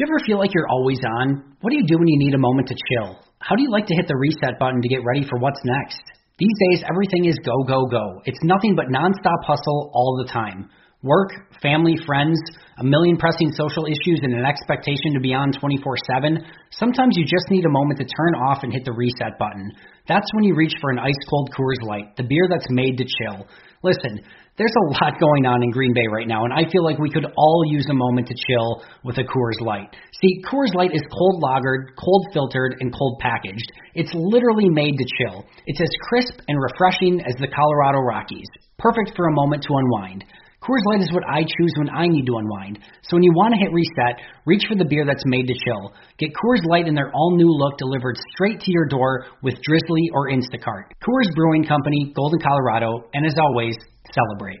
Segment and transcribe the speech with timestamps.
[0.00, 1.44] Do you ever feel like you're always on?
[1.60, 3.20] What do you do when you need a moment to chill?
[3.36, 6.00] How do you like to hit the reset button to get ready for what's next?
[6.40, 8.24] These days, everything is go, go, go.
[8.24, 10.70] It's nothing but nonstop hustle all the time.
[11.02, 12.40] Work, family, friends,
[12.78, 16.48] a million pressing social issues, and an expectation to be on 24 7.
[16.72, 19.68] Sometimes you just need a moment to turn off and hit the reset button.
[20.08, 23.04] That's when you reach for an ice cold Coors Light, the beer that's made to
[23.04, 23.46] chill.
[23.82, 24.20] Listen,
[24.58, 27.08] there's a lot going on in Green Bay right now, and I feel like we
[27.08, 29.88] could all use a moment to chill with a Coors Light.
[30.20, 33.72] See, Coors Light is cold lagered, cold filtered, and cold packaged.
[33.94, 35.46] It's literally made to chill.
[35.66, 38.48] It's as crisp and refreshing as the Colorado Rockies.
[38.78, 40.24] Perfect for a moment to unwind.
[40.60, 42.78] Coors Light is what I choose when I need to unwind.
[43.08, 45.94] So when you want to hit reset, reach for the beer that's made to chill.
[46.18, 50.10] Get Coors Light in their all new look delivered straight to your door with Drizzly
[50.12, 50.92] or Instacart.
[51.00, 53.74] Coors Brewing Company, Golden, Colorado, and as always,
[54.12, 54.60] celebrate.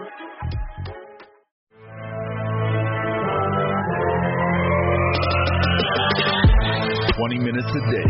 [7.17, 8.07] 20 minutes a day,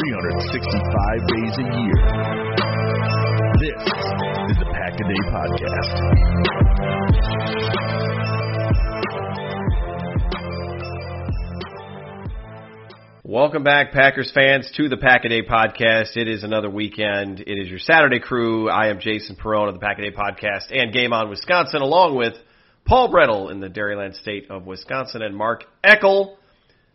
[0.00, 2.00] 365 days a year.
[3.60, 3.84] This
[4.48, 5.92] is the Pack a Day Podcast.
[13.24, 16.16] Welcome back, Packers fans, to the Pack a Day Podcast.
[16.16, 17.40] It is another weekend.
[17.40, 18.70] It is your Saturday crew.
[18.70, 22.16] I am Jason Perone of the Pack a Day Podcast and Game On Wisconsin, along
[22.16, 22.32] with
[22.86, 26.36] Paul Brettel in the Dairyland state of Wisconsin and Mark Eckel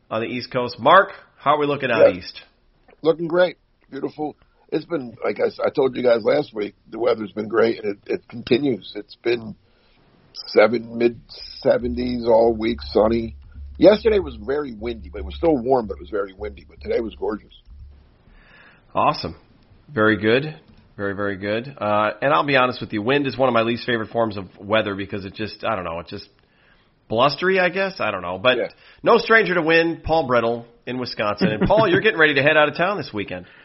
[0.10, 0.80] on the East Coast.
[0.80, 2.18] Mark, how are we looking out Yeah.
[2.20, 2.42] east?
[3.02, 3.58] looking great,
[3.90, 4.36] beautiful.
[4.72, 6.76] It's been like I, I told you guys last week.
[6.90, 8.92] The weather's been great, and it, it continues.
[8.96, 9.56] It's been
[10.48, 11.22] seven mid
[11.62, 13.36] seventies all week, sunny.
[13.78, 16.66] Yesterday was very windy, but it was still warm, but it was very windy.
[16.68, 17.54] But today was gorgeous.
[18.94, 19.38] Awesome.
[19.92, 20.60] Very good.
[20.98, 21.74] Very, very good.
[21.78, 24.36] Uh, and I'll be honest with you, wind is one of my least favorite forms
[24.36, 26.28] of weather because it just, I don't know, it just
[27.10, 28.00] blustery, I guess.
[28.00, 28.38] I don't know.
[28.40, 28.68] But Yeah.
[29.04, 30.02] no stranger to win.
[30.04, 31.50] Paul Brettel in Wisconsin.
[31.50, 33.46] And Paul, you're getting ready to head out of town this weekend.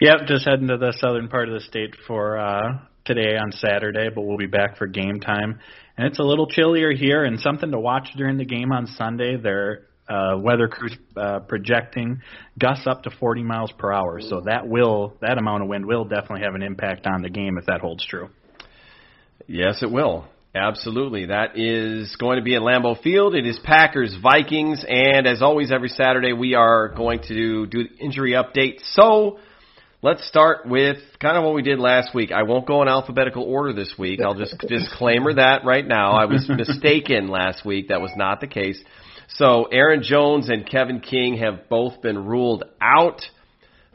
[0.00, 4.08] Yep, just heading to the southern part of the state for uh today on Saturday,
[4.12, 5.60] but we'll be back for game time.
[5.96, 9.36] And it's a little chillier here and something to watch during the game on Sunday.
[9.36, 12.20] Their uh weather crews uh projecting
[12.58, 14.20] gusts up to 40 miles per hour.
[14.20, 17.56] So that will that amount of wind will definitely have an impact on the game
[17.56, 18.30] if that holds true.
[19.46, 20.26] Yes, it will.
[20.54, 21.26] Absolutely.
[21.26, 23.34] That is going to be at Lambeau Field.
[23.34, 28.34] It is Packers Vikings, and as always, every Saturday we are going to do injury
[28.34, 28.76] update.
[28.92, 29.40] So
[30.00, 32.30] let's start with kind of what we did last week.
[32.30, 34.20] I won't go in alphabetical order this week.
[34.20, 36.12] I'll just disclaimer that right now.
[36.12, 37.88] I was mistaken last week.
[37.88, 38.80] That was not the case.
[39.30, 43.22] So Aaron Jones and Kevin King have both been ruled out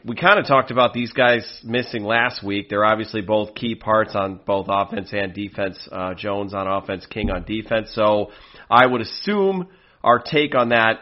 [0.06, 2.70] we kind of talked about these guys missing last week.
[2.70, 5.78] They're obviously both key parts on both offense and defense.
[5.92, 7.92] Uh, Jones on offense, King on defense.
[7.94, 8.32] So
[8.70, 9.68] I would assume
[10.04, 11.02] our take on that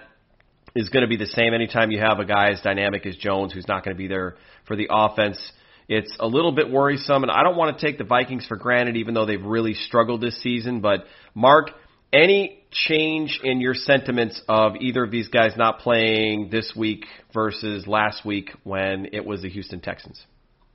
[0.76, 3.54] is going to be the same anytime you have a guy as dynamic as Jones
[3.54, 4.36] who's not going to be there
[4.68, 5.40] for the offense.
[5.88, 8.98] It's a little bit worrisome, and I don't want to take the Vikings for granted,
[8.98, 10.82] even though they've really struggled this season.
[10.82, 11.72] But Mark,
[12.12, 17.88] any change in your sentiments of either of these guys not playing this week versus
[17.88, 20.22] last week when it was the Houston Texans?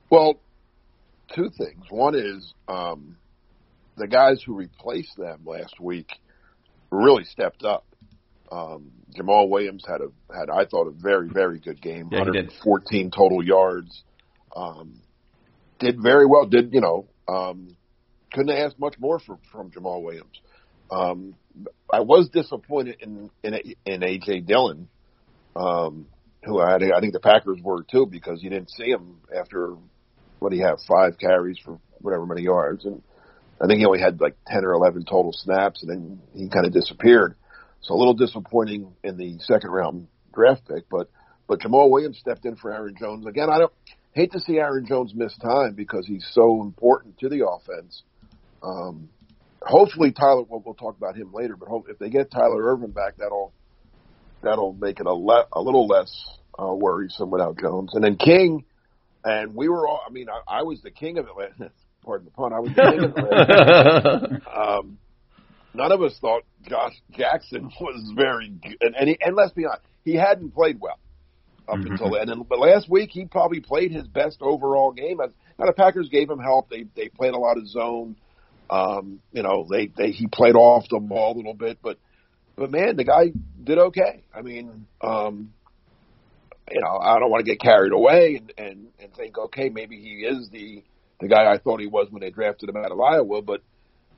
[0.09, 0.39] Well,
[1.35, 1.85] two things.
[1.89, 3.17] One is um,
[3.97, 6.09] the guys who replaced them last week
[6.91, 7.85] really stepped up.
[8.51, 12.25] Um, Jamaal Williams had a had I thought a very very good game, Yeah, he
[12.25, 12.47] did.
[12.47, 14.03] 114 total yards.
[14.55, 15.01] Um,
[15.79, 16.45] did very well.
[16.45, 17.07] Did you know?
[17.27, 17.75] Um,
[18.31, 20.39] couldn't ask much more from from Jamaal Williams.
[20.93, 21.35] Um,
[21.91, 23.53] I was disappointed in in,
[23.85, 24.87] in AJ Dillon,
[25.55, 26.07] um,
[26.43, 29.75] who I, I think the Packers were too because you didn't see him after
[30.39, 33.01] what you have five carries for whatever many yards, and
[33.61, 36.65] I think he only had like ten or eleven total snaps, and then he kind
[36.65, 37.35] of disappeared.
[37.81, 41.09] So a little disappointing in the second round draft pick, but
[41.47, 43.49] but Jamaal Williams stepped in for Aaron Jones again.
[43.49, 43.73] I don't
[44.13, 48.03] hate to see Aaron Jones miss time because he's so important to the offense.
[48.61, 49.09] Um,
[49.65, 50.43] hopefully Tyler.
[50.43, 53.53] Well, we'll talk about him later, but hope, if they get Tyler Ervin back, that'll
[54.41, 56.11] that'll make it a le- a little less
[56.59, 57.91] uh, worrisome without Jones.
[57.93, 58.65] And then King,
[59.23, 60.01] and we were all.
[60.07, 61.71] I mean, I, I was the king of Atlanta.
[62.05, 62.51] Pardon the pun.
[62.53, 64.41] I was the king of Atlanta.
[64.79, 64.97] um,
[65.73, 69.65] none of us thought Josh Jackson was very good, and and, he, and let's be
[69.65, 70.99] honest, he hadn't played well
[71.67, 71.91] up Mhm.
[71.91, 72.27] until then.
[72.29, 75.21] And but last week he probably played his best overall game.
[75.23, 76.69] As now the Packers gave him help.
[76.69, 78.17] They they played a lot of zone.
[78.73, 81.99] Um, you know, they they he played off the ball a little bit, but
[82.55, 83.31] but man, the guy
[83.63, 84.23] did okay.
[84.33, 85.53] I mean, um,
[86.71, 89.97] you know, I don't want to get carried away and and and think, okay, maybe
[89.97, 90.83] he is the
[91.19, 93.61] the guy I thought he was when they drafted him out of Iowa, but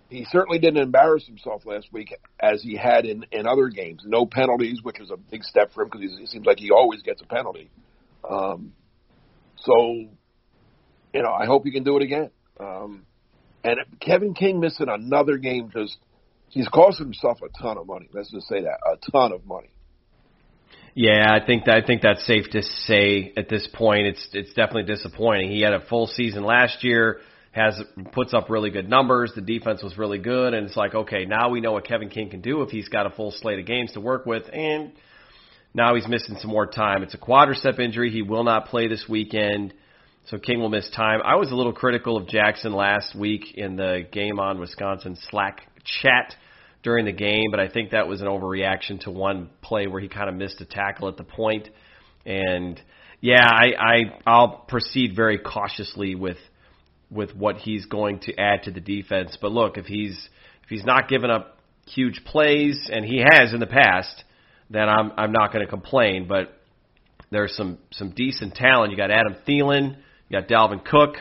[0.09, 4.03] he certainly didn't embarrass himself last week as he had in in other games.
[4.05, 7.01] No penalties, which is a big step for him because it seems like he always
[7.01, 7.69] gets a penalty.
[8.29, 8.71] Um,
[9.57, 9.73] so,
[11.13, 12.29] you know, I hope he can do it again.
[12.57, 13.05] Um,
[13.65, 15.97] and Kevin King missing another game just
[16.49, 18.07] he's cost himself a ton of money.
[18.13, 19.69] Let's just say that a ton of money.
[20.93, 24.07] Yeah, I think that, I think that's safe to say at this point.
[24.07, 25.51] It's it's definitely disappointing.
[25.51, 27.19] He had a full season last year,
[27.51, 27.81] has
[28.13, 29.33] puts up really good numbers.
[29.35, 32.29] The defense was really good, and it's like okay, now we know what Kevin King
[32.29, 34.93] can do if he's got a full slate of games to work with, and
[35.73, 37.03] now he's missing some more time.
[37.03, 38.09] It's a quadricep injury.
[38.09, 39.73] He will not play this weekend,
[40.27, 41.21] so King will miss time.
[41.23, 45.61] I was a little critical of Jackson last week in the game on Wisconsin Slack
[46.01, 46.33] chat
[46.81, 50.07] during the game, but I think that was an overreaction to one play where he
[50.07, 51.69] kind of missed a tackle at the point.
[52.25, 52.81] And
[53.21, 56.37] yeah, I, I I'll proceed very cautiously with
[57.11, 59.37] with what he's going to add to the defense.
[59.39, 60.17] But look, if he's
[60.63, 64.23] if he's not giving up huge plays, and he has in the past,
[64.71, 66.27] then I'm I'm not going to complain.
[66.27, 66.51] But
[67.31, 68.91] there's some some decent talent.
[68.91, 69.97] You got Adam Thielen,
[70.29, 71.15] you got Dalvin Cook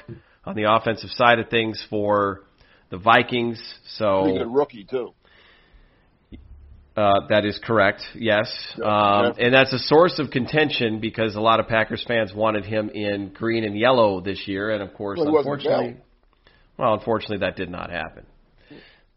[0.44, 2.42] on the offensive side of things for
[2.90, 3.60] the Vikings.
[3.96, 5.14] So Pretty good rookie too.
[6.96, 8.02] uh, that is correct.
[8.14, 8.46] Yes,
[8.82, 12.88] um, and that's a source of contention because a lot of Packers fans wanted him
[12.90, 15.96] in green and yellow this year, and of course, Well, unfortunately,
[16.78, 18.26] well, unfortunately, that did not happen.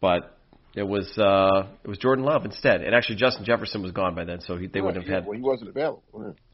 [0.00, 0.36] But
[0.74, 4.24] it was uh, it was Jordan Love instead, and actually Justin Jefferson was gone by
[4.24, 6.02] then, so he, they wouldn't have had Well, he wasn't available.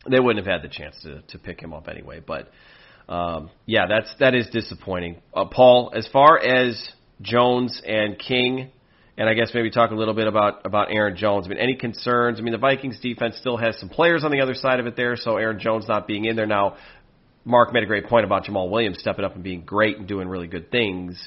[0.09, 2.21] They wouldn't have had the chance to to pick him up anyway.
[2.27, 2.51] But
[3.09, 5.21] um, yeah, that's that is disappointing.
[5.35, 6.91] Uh, Paul, as far as
[7.21, 8.71] Jones and King,
[9.17, 11.47] and I guess maybe talk a little bit about about Aaron Jones.
[11.47, 12.39] I mean, any concerns?
[12.39, 14.97] I mean, the Vikings defense still has some players on the other side of it
[14.97, 16.77] there, so Aaron Jones not being in there now.
[17.45, 20.29] Mark made a great point about Jamaal Williams stepping up and being great and doing
[20.29, 21.23] really good things.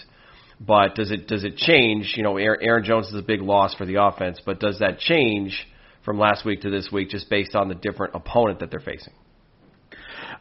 [0.59, 2.15] But does it does it change?
[2.17, 4.97] You know, Aaron Aaron Jones is a big loss for the offense, but does that
[4.97, 5.67] change
[6.03, 9.13] from last week to this week just based on the different opponent that they're facing?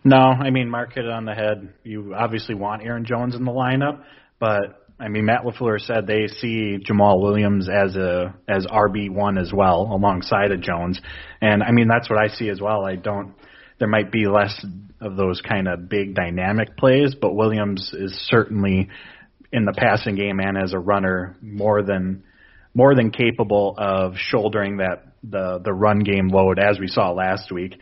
[0.06, 1.74] No, I mean Mark hit it on the head.
[1.82, 4.04] You obviously want Aaron Jones in the lineup,
[4.38, 9.36] but I mean Matt LaFleur said they see Jamaal Williams as a as RB one
[9.36, 11.00] as well alongside of Jones,
[11.40, 12.84] and I mean that's what I see as well.
[12.84, 13.34] I don't.
[13.80, 14.64] There might be less
[15.00, 18.88] of those kind of big dynamic plays, but Williams is certainly
[19.52, 22.22] in the passing game and as a runner more than
[22.74, 27.50] more than capable of shouldering that the the run game load as we saw last
[27.50, 27.76] week.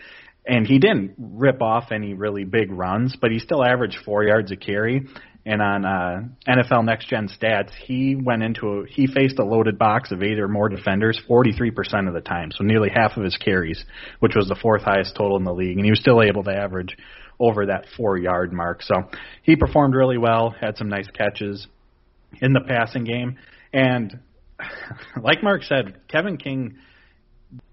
[0.47, 4.53] And he didn't rip off any really big runs, but he still averaged four yards
[4.53, 5.07] a carry.
[5.47, 9.79] And on uh, NFL Next Gen Stats, he went into a, he faced a loaded
[9.79, 13.37] box of eight or more defenders 43% of the time, so nearly half of his
[13.37, 13.85] carries,
[14.21, 16.51] which was the fourth highest total in the league, and he was still able to
[16.51, 16.97] average
[17.39, 18.83] over that four yard mark.
[18.83, 18.95] So
[19.43, 21.67] he performed really well, had some nice catches
[22.41, 23.37] in the passing game,
[23.73, 24.19] and
[25.23, 26.79] like Mark said, Kevin King,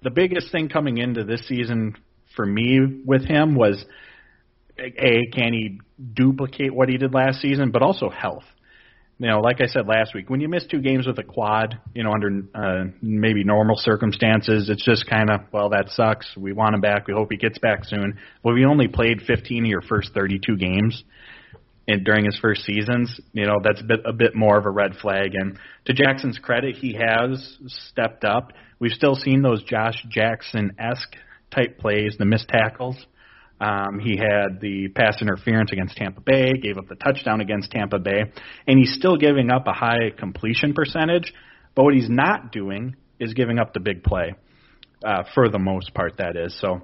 [0.04, 1.96] the biggest thing coming into this season
[2.36, 3.84] for me with him was
[4.78, 5.80] a can he
[6.14, 8.44] duplicate what he did last season, but also health.
[9.20, 11.80] You know, like I said last week, when you miss two games with a quad,
[11.94, 16.36] you know, under uh, maybe normal circumstances, it's just kind of well, that sucks.
[16.36, 17.06] We want him back.
[17.08, 18.18] We hope he gets back soon.
[18.44, 21.04] But we only played 15 of your first 32 games,
[21.88, 24.70] in, during his first seasons, you know, that's a bit, a bit more of a
[24.70, 25.32] red flag.
[25.34, 28.54] And to Jackson's credit, he has stepped up.
[28.80, 31.16] We've still seen those Josh Jackson esque
[31.54, 32.98] type plays, the missed tackles.
[33.60, 38.00] Um, he had the pass interference against Tampa Bay, gave up the touchdown against Tampa
[38.00, 38.24] Bay,
[38.66, 41.32] and he's still giving up a high completion percentage.
[41.76, 44.34] But what he's not doing is giving up the big play,
[45.06, 46.60] uh, for the most part, that is.
[46.60, 46.82] So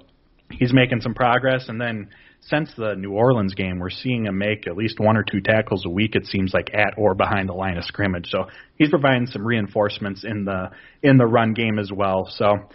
[0.50, 1.68] he's making some progress.
[1.68, 2.10] And then
[2.40, 5.84] since the New Orleans game, we're seeing him make at least one or two tackles
[5.84, 6.14] a week.
[6.14, 8.28] It seems like at or behind the line of scrimmage.
[8.28, 8.46] So
[8.76, 10.70] he's providing some reinforcements in the
[11.02, 12.28] in the run game as well.
[12.30, 12.68] So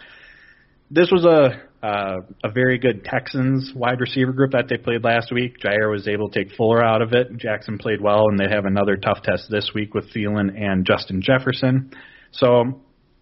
[0.90, 5.30] this was a uh, a very good Texans wide receiver group that they played last
[5.30, 5.58] week.
[5.58, 7.36] Jaire was able to take Fuller out of it.
[7.36, 11.20] Jackson played well, and they have another tough test this week with Thielen and Justin
[11.20, 11.92] Jefferson.
[12.32, 12.80] So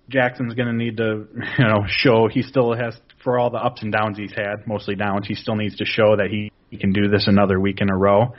[0.09, 1.26] Jackson's going to need to,
[1.59, 4.95] you know, show he still has for all the ups and downs he's had, mostly
[4.95, 5.26] downs.
[5.26, 7.97] He still needs to show that he, he can do this another week in a
[7.97, 8.35] row.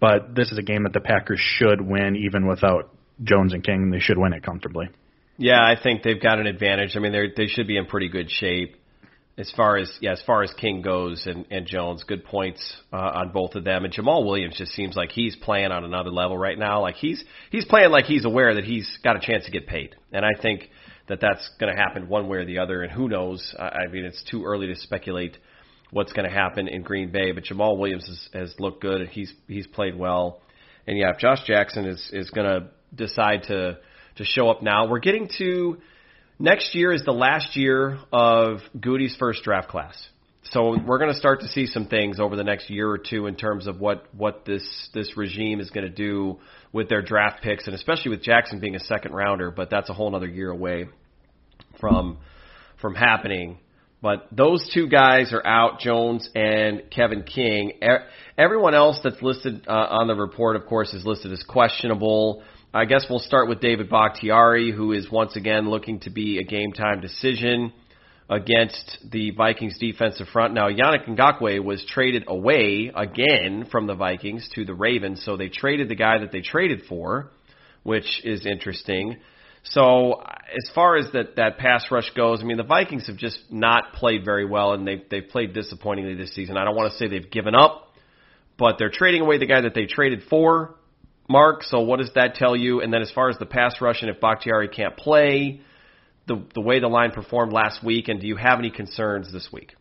[0.00, 3.90] But this is a game that the Packers should win, even without Jones and King.
[3.90, 4.86] They should win it comfortably.
[5.36, 6.96] Yeah, I think they've got an advantage.
[6.96, 8.76] I mean, they they should be in pretty good shape
[9.38, 12.96] as far as yeah, as far as King goes and, and Jones, good points uh,
[12.96, 13.84] on both of them.
[13.84, 16.82] And Jamaal Williams just seems like he's playing on another level right now.
[16.82, 19.94] Like he's he's playing like he's aware that he's got a chance to get paid,
[20.12, 20.68] and I think
[21.08, 22.82] that that's going to happen one way or the other.
[22.82, 23.54] And who knows?
[23.56, 25.38] I, I mean, it's too early to speculate
[25.90, 27.30] what's going to happen in Green Bay.
[27.30, 29.02] But Jamaal Williams has, has looked good.
[29.02, 30.42] And He's he's played well,
[30.88, 33.78] and yeah, if Josh Jackson is is going to decide to
[34.16, 35.78] to show up now, we're getting to
[36.40, 39.96] Next year is the last year of Gutey's first draft class.
[40.44, 43.26] So we're going to start to see some things over the next year or two
[43.26, 44.62] in terms of what what this
[44.94, 46.38] this regime is going to do
[46.72, 49.50] with their draft picks, and especially with Jackson being a second rounder.
[49.50, 50.88] But that's a whole other year away
[51.80, 52.18] from
[52.80, 53.58] from happening.
[54.00, 57.80] But those two guys are out, Jones and Kevin King.
[58.38, 62.44] Everyone else that's listed uh, on the report, of course, is listed as questionable.
[62.78, 66.44] I guess we'll start with David Bakhtiari, who is once again looking to be a
[66.44, 67.72] game time decision
[68.30, 70.54] against the Vikings defensive front.
[70.54, 75.48] Now, Yannick Ngakoue was traded away again from the Vikings to the Ravens, so they
[75.48, 77.32] traded the guy that they traded for,
[77.82, 79.16] which is interesting.
[79.64, 83.40] So, as far as that that pass rush goes, I mean the Vikings have just
[83.50, 86.56] not played very well, and they've they've played disappointingly this season.
[86.56, 87.88] I don't want to say they've given up,
[88.56, 90.77] but they're trading away the guy that they traded for
[91.28, 92.80] Mark, so what does that tell you?
[92.80, 95.60] And then as far as the pass rush and if Bakhtiari can't play,
[96.26, 99.48] the the way the line performed last week, and do you have any concerns this
[99.52, 99.74] week?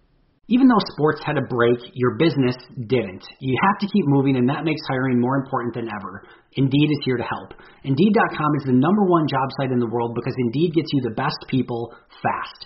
[0.49, 2.55] Even though sports had a break, your business
[2.87, 3.23] didn't.
[3.41, 6.23] You have to keep moving, and that makes hiring more important than ever.
[6.53, 7.51] Indeed is here to help.
[7.83, 11.15] Indeed.com is the number one job site in the world because Indeed gets you the
[11.15, 12.65] best people fast.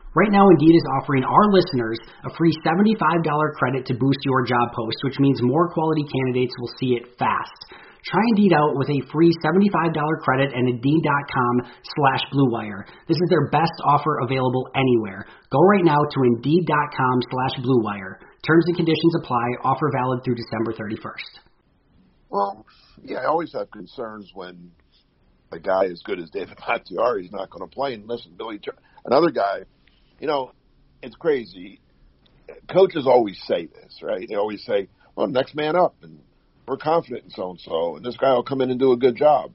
[0.11, 1.95] Right now, Indeed is offering our listeners
[2.27, 2.99] a free $75
[3.55, 7.59] credit to boost your job post, which means more quality candidates will see it fast.
[8.03, 9.71] Try Indeed out with a free $75
[10.19, 12.83] credit at Indeed.com slash BlueWire.
[13.07, 15.25] This is their best offer available anywhere.
[15.49, 18.19] Go right now to Indeed.com slash BlueWire.
[18.43, 19.47] Terms and conditions apply.
[19.63, 21.39] Offer valid through December 31st.
[22.27, 22.65] Well,
[23.01, 24.71] yeah, I always have concerns when
[25.53, 27.93] a guy as good as David Bakhtiari is not going to play.
[27.93, 28.59] And listen, Billy,
[29.05, 29.63] another guy–
[30.21, 30.51] you know,
[31.01, 31.81] it's crazy.
[32.71, 34.27] Coaches always say this, right?
[34.29, 36.19] They always say, "Well, next man up," and
[36.67, 38.97] we're confident in so and so, and this guy will come in and do a
[38.97, 39.51] good job.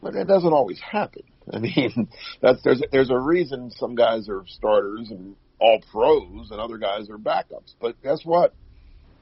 [0.00, 1.24] But that doesn't always happen.
[1.52, 2.08] I mean,
[2.40, 7.10] that's there's there's a reason some guys are starters and all pros, and other guys
[7.10, 7.74] are backups.
[7.80, 8.54] But guess what?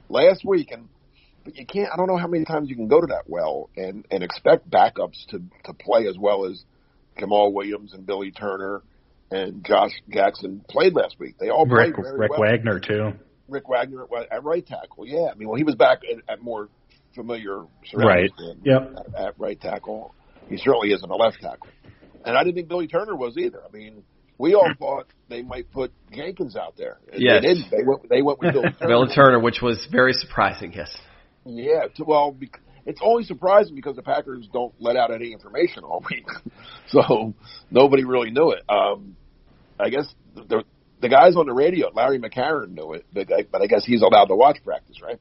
[0.07, 0.87] Last week, and
[1.43, 1.89] but you can't.
[1.91, 4.69] I don't know how many times you can go to that well and and expect
[4.69, 6.63] backups to to play as well as
[7.17, 8.83] Jamaal Williams and Billy Turner
[9.31, 11.37] and Josh Jackson played last week.
[11.39, 12.41] They all Rick, played very Rick well.
[12.41, 13.13] Wagner too.
[13.47, 15.07] Rick Wagner at, at right tackle.
[15.07, 16.69] Yeah, I mean, well, he was back at, at more
[17.13, 18.31] familiar surroundings.
[18.39, 18.57] right.
[18.63, 18.95] Yep.
[19.15, 20.13] At, at right tackle,
[20.49, 21.67] he certainly isn't a left tackle.
[22.25, 23.61] And I didn't think Billy Turner was either.
[23.63, 24.03] I mean,
[24.37, 24.77] we all hmm.
[24.77, 26.97] thought they might put Jenkins out there.
[27.11, 27.41] And yes.
[27.41, 27.71] They didn't.
[27.71, 28.09] They went.
[28.09, 28.87] They went with Billy Turner.
[28.87, 30.73] Billy Turner, which was very surprising.
[30.73, 30.95] Yes.
[31.45, 31.85] Yeah.
[31.95, 32.35] To, well,
[32.85, 36.27] it's only surprising because the Packers don't let out any information all week,
[36.87, 37.33] so
[37.71, 38.63] nobody really knew it.
[38.69, 39.15] Um,
[39.79, 40.63] I guess the
[41.01, 44.01] the guys on the radio, Larry McCarren knew it, but I, but I guess he's
[44.01, 45.19] allowed to watch practice, right?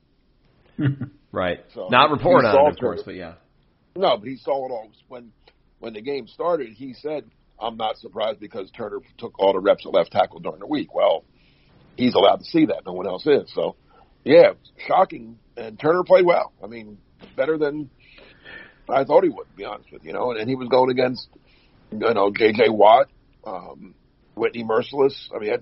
[1.33, 1.61] right.
[1.75, 3.06] So Not report on it, of course, it.
[3.06, 3.35] but yeah.
[3.97, 5.33] No, but he saw it all when
[5.78, 6.71] when the game started.
[6.73, 7.25] He said,
[7.61, 10.94] "I'm not surprised because Turner took all the reps at left tackle during the week."
[10.94, 11.25] Well,
[11.97, 12.83] he's allowed to see that.
[12.87, 13.52] No one else is.
[13.54, 13.76] So,
[14.25, 14.52] yeah,
[14.88, 15.38] shocking.
[15.56, 16.52] And Turner played well.
[16.62, 16.99] I mean,
[17.37, 17.90] better than
[18.88, 19.49] I thought he would.
[19.49, 20.31] To be honest with you, you know.
[20.31, 21.28] And, and he was going against
[21.90, 22.69] you know J.J.
[22.69, 23.09] Watt,
[23.47, 23.95] um,
[24.35, 25.14] Whitney Mercilus.
[25.35, 25.59] I mean,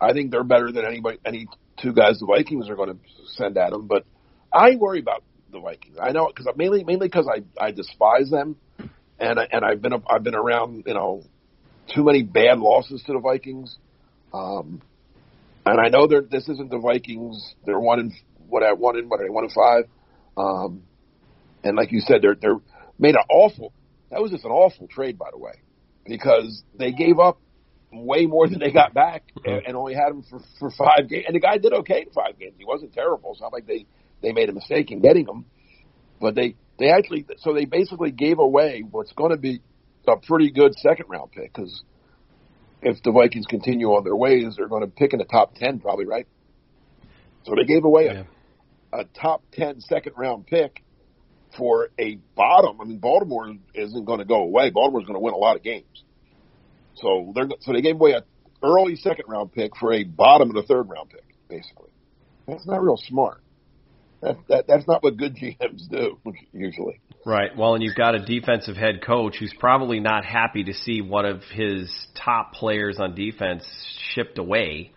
[0.00, 1.48] I think they're better than anybody, any
[1.80, 2.98] two guys the Vikings are going to
[3.34, 3.86] send at him.
[3.86, 4.04] But
[4.52, 5.96] I worry about the Vikings.
[6.00, 8.56] I know because mainly mainly because I I despise them,
[9.18, 11.22] and I, and I've been I've been around you know
[11.94, 13.76] too many bad losses to the Vikings.
[14.32, 14.80] Um,
[15.66, 17.54] and I know they're this isn't the Vikings.
[17.64, 18.14] They're one in
[18.48, 19.84] what I one in what are they one in five.
[20.36, 20.82] Um,
[21.62, 22.60] and like you said, they're they're
[22.98, 23.72] made an awful.
[24.10, 25.62] That was just an awful trade, by the way,
[26.06, 27.40] because they gave up
[27.92, 29.60] way more than they got back and, uh-huh.
[29.66, 31.24] and only had him for for five games.
[31.26, 32.54] And the guy did okay in five games.
[32.58, 33.32] He wasn't terrible.
[33.32, 33.86] It's not like they
[34.22, 35.46] they made a mistake in getting him,
[36.20, 39.60] but they they actually so they basically gave away what's going to be
[40.08, 41.84] a pretty good second round pick because
[42.82, 45.78] if the Vikings continue on their ways, they're going to pick in the top ten
[45.78, 46.26] probably, right?
[47.44, 48.24] So they gave away yeah.
[48.92, 50.82] a, a top 10 second round pick
[51.56, 52.80] for a bottom.
[52.80, 54.70] I mean, Baltimore isn't going to go away.
[54.70, 56.04] Baltimore's going to win a lot of games.
[56.96, 58.22] So they're so they gave away an
[58.62, 61.90] early second round pick for a bottom of the third round pick, basically.
[62.46, 63.42] That's not real smart.
[64.22, 66.18] That, that that's not what good GMs do
[66.52, 67.00] usually.
[67.24, 67.56] Right.
[67.56, 71.26] Well, and you've got a defensive head coach who's probably not happy to see one
[71.26, 73.64] of his top players on defense
[74.14, 74.92] shipped away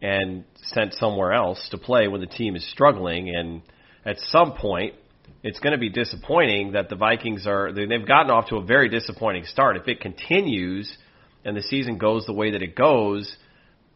[0.00, 3.32] and sent somewhere else to play when the team is struggling.
[3.34, 3.62] And
[4.04, 4.94] at some point,
[5.42, 8.88] it's going to be disappointing that the Vikings are they've gotten off to a very
[8.88, 9.76] disappointing start.
[9.76, 10.96] If it continues
[11.44, 13.36] and the season goes the way that it goes,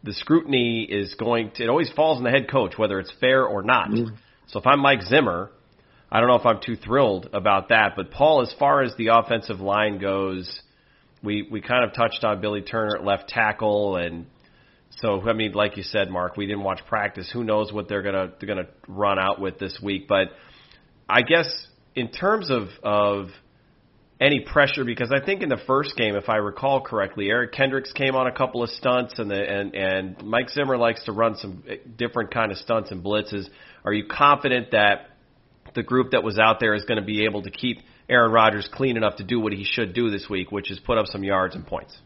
[0.03, 3.45] the scrutiny is going to it always falls on the head coach whether it's fair
[3.45, 3.89] or not.
[3.89, 4.15] Mm-hmm.
[4.47, 5.51] So if I'm Mike Zimmer,
[6.11, 9.07] I don't know if I'm too thrilled about that, but Paul as far as the
[9.07, 10.61] offensive line goes,
[11.23, 14.25] we we kind of touched on Billy Turner at left tackle and
[14.99, 17.29] so I mean like you said Mark, we didn't watch practice.
[17.31, 20.27] Who knows what they're going to they're going to run out with this week, but
[21.09, 23.29] I guess in terms of of
[24.19, 27.93] any pressure because I think in the first game, if I recall correctly, Eric Kendricks
[27.93, 31.35] came on a couple of stunts, and the and and Mike Zimmer likes to run
[31.35, 31.63] some
[31.97, 33.47] different kind of stunts and blitzes.
[33.85, 35.11] Are you confident that
[35.75, 37.77] the group that was out there is going to be able to keep
[38.09, 40.97] Aaron Rodgers clean enough to do what he should do this week, which is put
[40.97, 41.97] up some yards and points?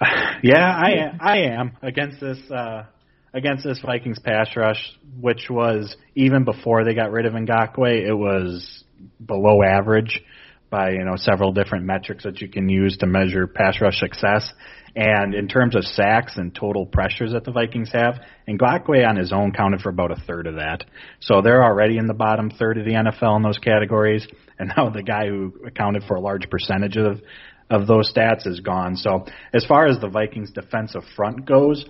[0.42, 2.84] Yeah, I I am against this uh,
[3.32, 8.14] against this Vikings pass rush, which was even before they got rid of Ngakoue, it
[8.14, 8.84] was
[9.24, 10.22] below average
[10.70, 14.52] by you know several different metrics that you can use to measure pass rush success.
[14.94, 18.14] And in terms of sacks and total pressures that the Vikings have,
[18.48, 20.84] Ngakoue on his own counted for about a third of that.
[21.20, 24.26] So they're already in the bottom third of the NFL in those categories.
[24.58, 27.20] And now the guy who accounted for a large percentage of
[27.68, 28.96] of those stats is gone.
[28.96, 31.84] So as far as the Vikings defensive front goes,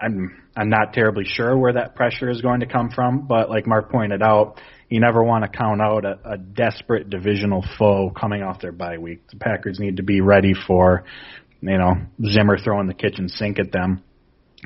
[0.00, 3.66] I'm I'm not terribly sure where that pressure is going to come from, but like
[3.66, 8.42] Mark pointed out, you never want to count out a, a desperate divisional foe coming
[8.42, 9.28] off their bye week.
[9.28, 11.04] The Packers need to be ready for,
[11.60, 14.02] you know, Zimmer throwing the kitchen sink at them,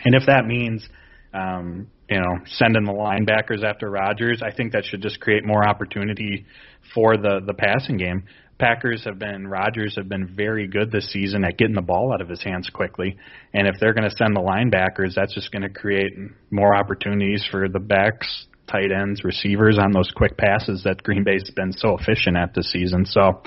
[0.05, 0.89] and if that means,
[1.33, 5.67] um, you know, sending the linebackers after Rodgers, I think that should just create more
[5.67, 6.47] opportunity
[6.95, 8.25] for the the passing game.
[8.59, 12.21] Packers have been Rodgers have been very good this season at getting the ball out
[12.21, 13.17] of his hands quickly,
[13.53, 16.13] and if they're going to send the linebackers, that's just going to create
[16.51, 21.51] more opportunities for the backs, tight ends, receivers on those quick passes that Green Bay's
[21.57, 23.07] been so efficient at this season.
[23.07, 23.43] So,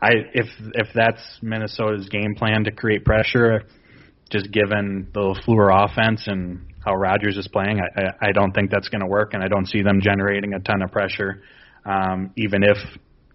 [0.00, 3.62] I if if that's Minnesota's game plan to create pressure,
[4.30, 8.88] just given the LaFleur offense and how Rodgers is playing, I I don't think that's
[8.88, 11.42] going to work, and I don't see them generating a ton of pressure,
[11.84, 12.76] um, even if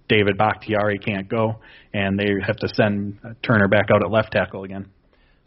[0.09, 1.59] David Bakhtiari can't go,
[1.93, 4.87] and they have to send Turner back out at left tackle again.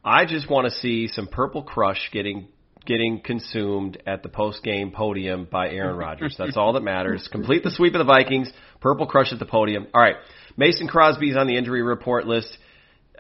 [0.05, 2.49] I just want to see some purple crush getting
[2.87, 6.35] getting consumed at the post game podium by Aaron Rodgers.
[6.39, 7.29] That's all that matters.
[7.31, 8.51] Complete the sweep of the Vikings.
[8.81, 9.87] Purple crush at the podium.
[9.95, 10.17] All right.
[10.57, 12.57] Mason Crosby's on the injury report list.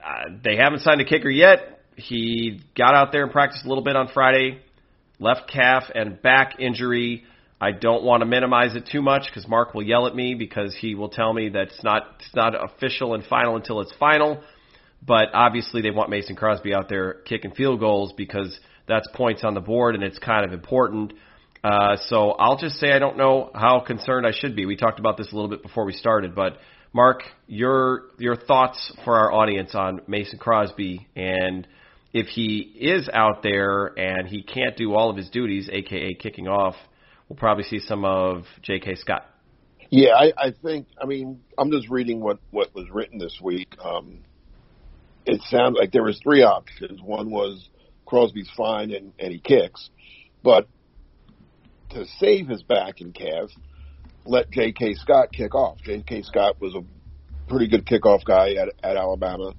[0.02, 1.82] Uh, they haven't signed a kicker yet.
[1.96, 4.60] He got out there and practiced a little bit on Friday.
[5.20, 7.24] Left calf and back injury.
[7.60, 10.74] I don't want to minimize it too much because Mark will yell at me because
[10.74, 14.42] he will tell me that it's not it's not official and final until it's final.
[15.06, 19.54] But obviously, they want Mason Crosby out there kicking field goals because that's points on
[19.54, 21.12] the board and it's kind of important.
[21.62, 24.64] Uh, so I'll just say I don't know how concerned I should be.
[24.64, 26.56] We talked about this a little bit before we started, but
[26.94, 31.68] Mark, your your thoughts for our audience on Mason Crosby and
[32.12, 36.48] if he is out there and he can't do all of his duties, aka kicking
[36.48, 36.74] off
[37.30, 38.96] we'll probably see some of J.K.
[38.96, 39.24] Scott.
[39.88, 40.88] Yeah, I, I think.
[41.00, 43.74] I mean, I'm just reading what what was written this week.
[43.82, 44.18] Um,
[45.24, 47.00] it sounds like there was three options.
[47.00, 47.68] One was
[48.04, 49.90] Crosby's fine and, and he kicks,
[50.42, 50.68] but
[51.90, 53.50] to save his back and calf,
[54.24, 54.94] let J.K.
[54.94, 55.78] Scott kick off.
[55.82, 56.22] J.K.
[56.22, 56.82] Scott was a
[57.48, 59.54] pretty good kickoff guy at, at Alabama.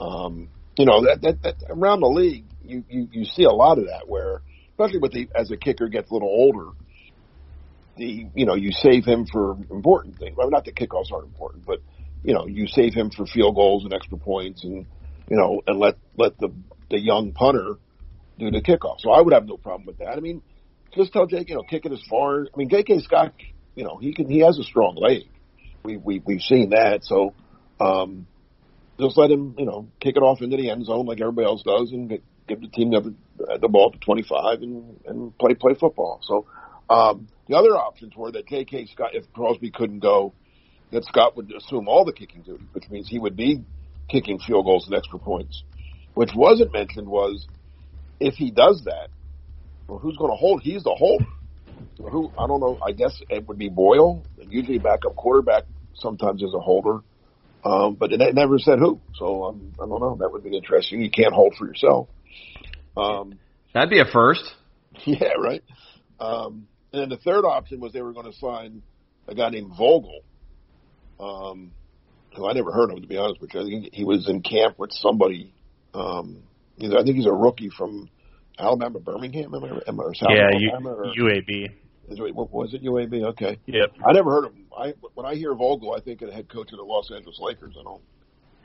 [0.00, 3.78] Um, you know that, that, that around the league, you, you you see a lot
[3.78, 6.70] of that where, especially with the as a kicker gets a little older,
[7.96, 10.36] the you know you save him for important things.
[10.36, 11.80] Well, not that kickoffs aren't important, but
[12.24, 14.86] you know you save him for field goals and extra points, and
[15.28, 16.52] you know and let let the
[16.90, 17.76] the young punter
[18.38, 19.00] do the kickoff.
[19.00, 20.16] So I would have no problem with that.
[20.16, 20.42] I mean,
[20.94, 22.42] just tell Jake, you know, kick it as far.
[22.42, 23.00] I mean, J.K.
[23.00, 23.32] Scott,
[23.74, 25.22] you know, he can he has a strong leg.
[25.84, 27.04] We we we've seen that.
[27.04, 27.34] So
[27.80, 28.26] um,
[29.02, 31.62] just let him, you know, kick it off into the end zone like everybody else
[31.62, 33.14] does, and get, give the team the,
[33.60, 36.20] the ball to 25 and and play play football.
[36.22, 36.46] So
[36.88, 38.86] um, the other options were that J.K.
[38.86, 40.34] Scott, if Crosby couldn't go,
[40.90, 43.64] that Scott would assume all the kicking duty, which means he would be
[44.10, 45.62] kicking field goals and extra points.
[46.14, 47.46] Which wasn't mentioned was
[48.20, 49.08] if he does that,
[49.88, 50.62] well, who's going to hold?
[50.62, 51.24] He's the holder.
[51.98, 52.78] Who I don't know.
[52.86, 54.24] I guess it would be Boyle.
[54.38, 57.00] Usually, backup quarterback sometimes is a holder,
[57.64, 59.00] um, but it never said who.
[59.16, 60.16] So um, I don't know.
[60.18, 61.00] That would be interesting.
[61.00, 62.08] You can't hold for yourself.
[62.96, 63.38] Um,
[63.72, 64.44] That'd be a first.
[65.06, 65.64] Yeah, right.
[66.20, 68.82] Um, and then the third option was they were going to sign
[69.26, 70.20] a guy named Vogel,
[71.18, 71.72] um,
[72.36, 73.60] who I never heard of, to be honest with you.
[73.60, 75.54] I think he was in camp with somebody.
[75.94, 76.42] Um,
[76.76, 78.10] he's, I think he's a rookie from
[78.58, 81.72] Alabama, Birmingham, am I, am I, or South yeah, Alabama, or, UAB.
[82.12, 83.24] Is it, what was it UAB?
[83.30, 83.58] Okay.
[83.66, 83.92] Yep.
[84.06, 84.66] I never heard of him.
[84.76, 87.38] I when I hear Vogel, I think of the head coach of the Los Angeles
[87.40, 87.74] Lakers.
[87.78, 88.02] I don't.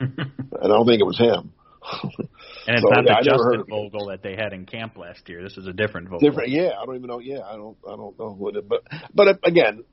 [0.00, 1.52] and I don't think it was him.
[2.02, 2.28] and
[2.66, 3.70] it's So, not yeah, the never heard Justin.
[3.70, 5.42] Vogel that they had in camp last year.
[5.42, 6.28] This is a different Vogel.
[6.28, 6.70] Different, yeah.
[6.80, 7.20] I don't even know.
[7.20, 7.76] Yeah, I don't.
[7.86, 8.64] I don't know who it is.
[8.68, 8.82] But
[9.14, 9.84] but uh, again,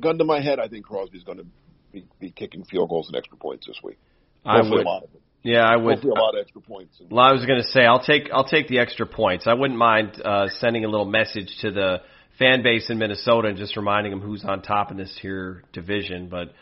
[0.00, 1.46] gun to my head, I think Crosby's going to
[1.92, 3.98] be, be kicking field goals and extra points this week.
[4.44, 4.80] I would.
[4.80, 5.22] a lot of them.
[5.42, 5.94] Yeah, I would.
[5.94, 7.00] Hopefully a lot of extra points.
[7.08, 9.46] Well, I was going to say I'll take I'll take the extra points.
[9.46, 12.00] I wouldn't mind uh, sending a little message to the
[12.38, 16.28] fan base in Minnesota and just reminding them who's on top in this here division.
[16.28, 16.52] But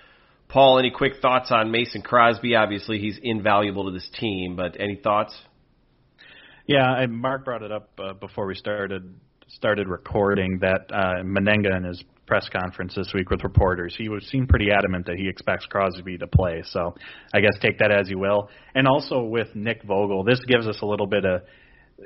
[0.49, 2.55] Paul, any quick thoughts on Mason Crosby?
[2.55, 4.57] Obviously, he's invaluable to this team.
[4.57, 5.35] But any thoughts?
[6.67, 9.15] Yeah, I, Mark brought it up uh, before we started
[9.49, 14.25] started recording that uh, Mennenga in his press conference this week with reporters, he was
[14.29, 16.63] seemed pretty adamant that he expects Crosby to play.
[16.67, 16.95] So
[17.35, 18.49] I guess take that as you will.
[18.75, 21.43] And also with Nick Vogel, this gives us a little bit of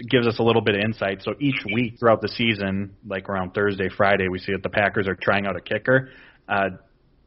[0.08, 1.22] gives us a little bit of insight.
[1.22, 5.08] So each week throughout the season, like around Thursday, Friday, we see that the Packers
[5.08, 6.10] are trying out a kicker.
[6.48, 6.70] Uh,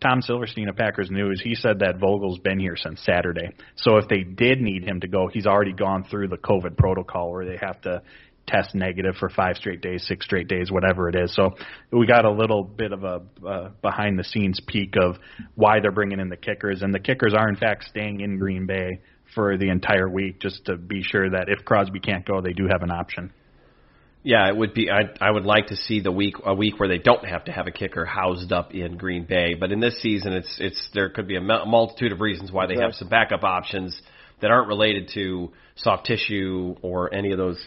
[0.01, 3.49] Tom Silverstein of Packers News, he said that Vogel's been here since Saturday.
[3.75, 7.31] So if they did need him to go, he's already gone through the COVID protocol
[7.31, 8.01] where they have to
[8.47, 11.33] test negative for five straight days, six straight days, whatever it is.
[11.35, 11.51] So
[11.91, 15.17] we got a little bit of a uh, behind the scenes peek of
[15.53, 18.65] why they're bringing in the kickers, and the kickers are in fact staying in Green
[18.65, 19.01] Bay
[19.33, 22.67] for the entire week just to be sure that if Crosby can't go, they do
[22.71, 23.31] have an option.
[24.23, 24.89] Yeah, it would be.
[24.91, 27.51] I I would like to see the week a week where they don't have to
[27.51, 29.55] have a kicker housed up in Green Bay.
[29.55, 32.75] But in this season, it's it's there could be a multitude of reasons why they
[32.79, 33.99] have some backup options
[34.41, 37.59] that aren't related to soft tissue or any of those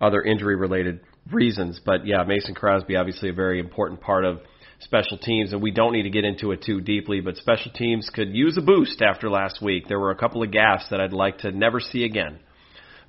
[0.00, 1.00] other injury related
[1.32, 1.80] reasons.
[1.84, 4.40] But yeah, Mason Crosby obviously a very important part of
[4.80, 7.20] special teams, and we don't need to get into it too deeply.
[7.20, 9.88] But special teams could use a boost after last week.
[9.88, 12.40] There were a couple of gaffes that I'd like to never see again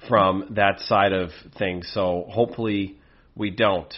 [0.08, 1.90] from that side of things.
[1.94, 2.98] So hopefully
[3.36, 3.94] we don't.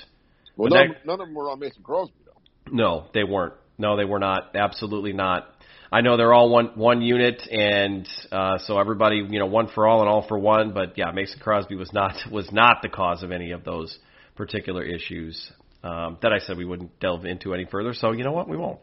[0.56, 2.72] well, none, that- none of them were on Mason Crosby though.
[2.72, 3.54] no, they weren't.
[3.78, 4.56] No, they were not.
[4.56, 5.48] Absolutely not.
[5.92, 9.88] I know they're all one one unit, and uh, so everybody, you know, one for
[9.88, 10.74] all and all for one.
[10.74, 13.98] But yeah, Mason Crosby was not was not the cause of any of those
[14.36, 15.52] particular issues
[15.84, 17.94] um, that I said we wouldn't delve into any further.
[17.94, 18.80] So you know what, we won't.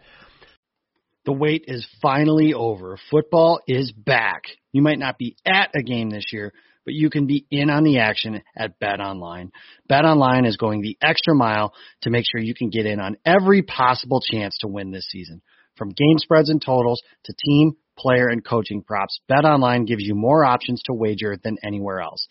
[1.24, 2.98] The wait is finally over.
[3.10, 4.44] Football is back.
[4.72, 6.52] You might not be at a game this year,
[6.84, 9.52] but you can be in on the action at Bet Online.
[9.86, 13.16] Bet Online is going the extra mile to make sure you can get in on
[13.24, 15.42] every possible chance to win this season.
[15.76, 20.14] From game spreads and totals to team, player, and coaching props, Bet Online gives you
[20.14, 22.26] more options to wager than anywhere else.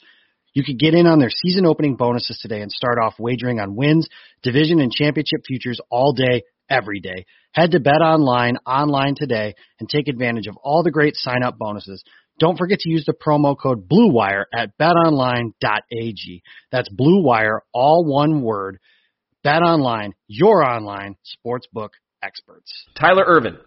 [0.54, 3.76] You could get in on their season opening bonuses today and start off wagering on
[3.76, 4.08] wins,
[4.42, 7.26] division, and championship futures all day, every day.
[7.52, 11.58] Head to Bet Online online today and take advantage of all the great sign up
[11.58, 12.04] bonuses.
[12.40, 16.44] Don't forget to use the promo code BLUEWIRE at betonline.ag.
[16.72, 18.80] That's Blue Wire, all one word.
[19.44, 21.90] Bet Online, your online sportsbook
[22.22, 22.72] experts.
[23.00, 23.58] Tyler Ervin,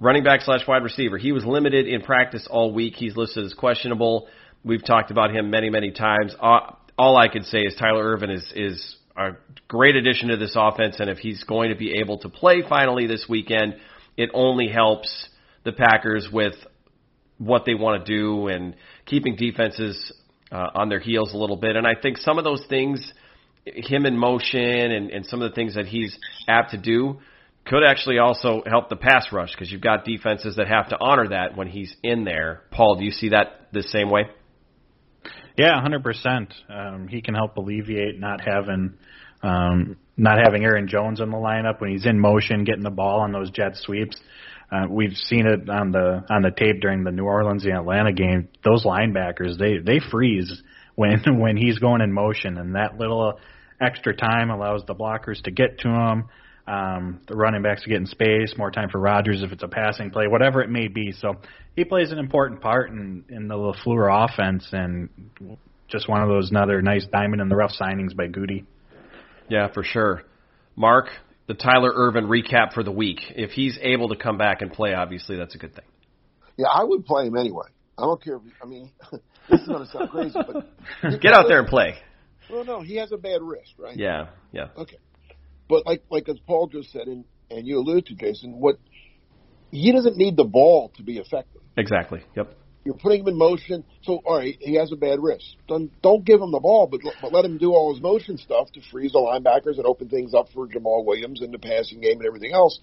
[0.00, 1.18] running back slash wide receiver.
[1.18, 2.94] He was limited in practice all week.
[2.96, 4.28] He's listed as questionable.
[4.64, 6.34] We've talked about him many, many times.
[6.40, 6.60] Uh,
[6.98, 9.30] all I could say is Tyler Ervin is is a
[9.68, 13.06] great addition to this offense, and if he's going to be able to play finally
[13.06, 13.74] this weekend,
[14.16, 15.28] it only helps
[15.64, 16.54] the Packers with
[17.38, 20.12] what they want to do and keeping defenses
[20.50, 21.76] uh, on their heels a little bit.
[21.76, 23.12] And I think some of those things,
[23.64, 26.16] him in motion and, and some of the things that he's
[26.48, 27.18] apt to do,
[27.64, 31.28] could actually also help the pass rush because you've got defenses that have to honor
[31.28, 32.62] that when he's in there.
[32.70, 34.24] Paul, do you see that the same way?
[35.56, 36.52] Yeah, hundred percent.
[36.68, 38.94] Um, he can help alleviate not having
[39.42, 43.20] um, not having Aaron Jones in the lineup when he's in motion, getting the ball
[43.20, 44.16] on those jet sweeps.
[44.70, 48.12] Uh, we've seen it on the on the tape during the New Orleans and Atlanta
[48.12, 48.48] game.
[48.64, 50.62] Those linebackers they they freeze
[50.94, 53.38] when when he's going in motion, and that little
[53.80, 56.28] extra time allows the blockers to get to him.
[56.66, 59.68] Um, the running backs to get in space, more time for Rodgers if it's a
[59.68, 61.10] passing play, whatever it may be.
[61.10, 61.34] So
[61.74, 65.08] he plays an important part in in the LaFleur offense, and
[65.88, 68.64] just one of those another nice diamond in the rough signings by Gutey.
[69.48, 70.22] Yeah, for sure.
[70.76, 71.08] Mark,
[71.48, 73.20] the Tyler Ervin recap for the week.
[73.30, 75.84] If he's able to come back and play, obviously that's a good thing.
[76.56, 77.66] Yeah, I would play him anyway.
[77.98, 78.36] I don't care.
[78.36, 78.90] If, I mean,
[79.50, 81.96] this is going to sound crazy, but get out there and play.
[82.50, 83.96] Well, no, he has a bad wrist, right?
[83.96, 84.68] Yeah, yeah.
[84.76, 84.96] Okay,
[85.68, 88.76] but like like as Paul just said, and and you alluded to, Jason, what
[89.70, 91.62] he doesn't need the ball to be effective.
[91.76, 92.22] Exactly.
[92.36, 92.54] Yep.
[92.84, 93.84] You're putting him in motion.
[94.02, 95.56] So, all right, he has a bad wrist.
[95.68, 98.72] Don't, don't give him the ball, but, but let him do all his motion stuff
[98.72, 102.18] to freeze the linebackers and open things up for Jamaal Williams in the passing game
[102.18, 102.80] and everything else.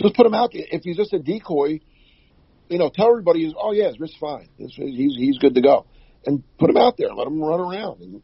[0.00, 0.64] Just put him out there.
[0.70, 1.80] If he's just a decoy,
[2.68, 4.48] you know, tell everybody, oh, yeah, his wrist's fine.
[4.56, 5.86] He's, he's, he's good to go.
[6.26, 7.14] And put him out there.
[7.14, 8.00] Let him run around.
[8.02, 8.22] And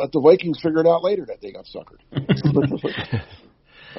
[0.00, 2.00] let the Vikings figure it out later that they got suckered.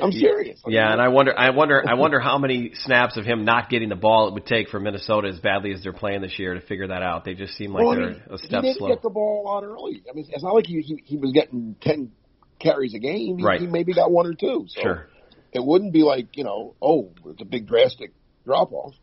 [0.02, 0.60] I'm serious.
[0.66, 3.70] I yeah, and I wonder, I wonder, I wonder how many snaps of him not
[3.70, 6.54] getting the ball it would take for Minnesota as badly as they're playing this year
[6.54, 7.26] to figure that out.
[7.26, 8.88] They just seem like well, they're mean, a step he didn't slow.
[8.88, 10.02] get the ball out early.
[10.10, 12.12] I mean, it's not like he he, he was getting ten
[12.60, 13.38] carries a game.
[13.38, 13.60] He, Right.
[13.60, 14.66] he maybe got one or two.
[14.70, 15.08] So Sure.
[15.52, 18.14] it wouldn't be like you know, oh, it's a big drastic
[18.46, 18.94] drop off.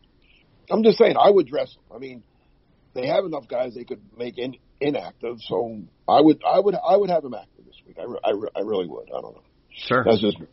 [0.71, 1.81] I'm just saying, I would dress him.
[1.95, 2.23] I mean,
[2.95, 6.95] they have enough guys they could make in, inactive, so I would, I would, I
[6.95, 7.97] would have him active this week.
[7.99, 9.07] I, re- I, re- I really would.
[9.09, 9.43] I don't know.
[9.87, 10.03] Sure.
[10.03, 10.39] That's just.
[10.39, 10.47] me.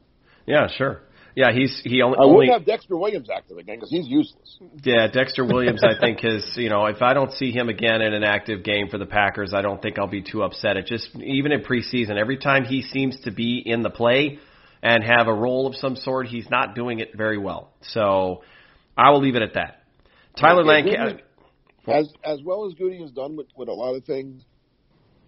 [0.46, 1.02] Yeah, sure.
[1.36, 2.16] Yeah, he's he only.
[2.18, 4.58] I only wouldn't have Dexter Williams active again because he's useless.
[4.82, 8.14] Yeah, Dexter Williams, I think is you know if I don't see him again in
[8.14, 10.78] an active game for the Packers, I don't think I'll be too upset.
[10.78, 14.38] It just even in preseason, every time he seems to be in the play
[14.82, 17.70] and have a role of some sort, he's not doing it very well.
[17.82, 18.42] So
[18.96, 19.82] I will leave it at that.
[20.40, 21.20] Tyler Lancaster.
[21.86, 24.42] Gutey- as as well as Gutey has done with, with a lot of things,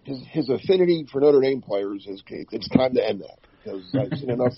[0.03, 4.17] his his affinity for Notre Dame players is it's time to end that because I've
[4.17, 4.53] seen enough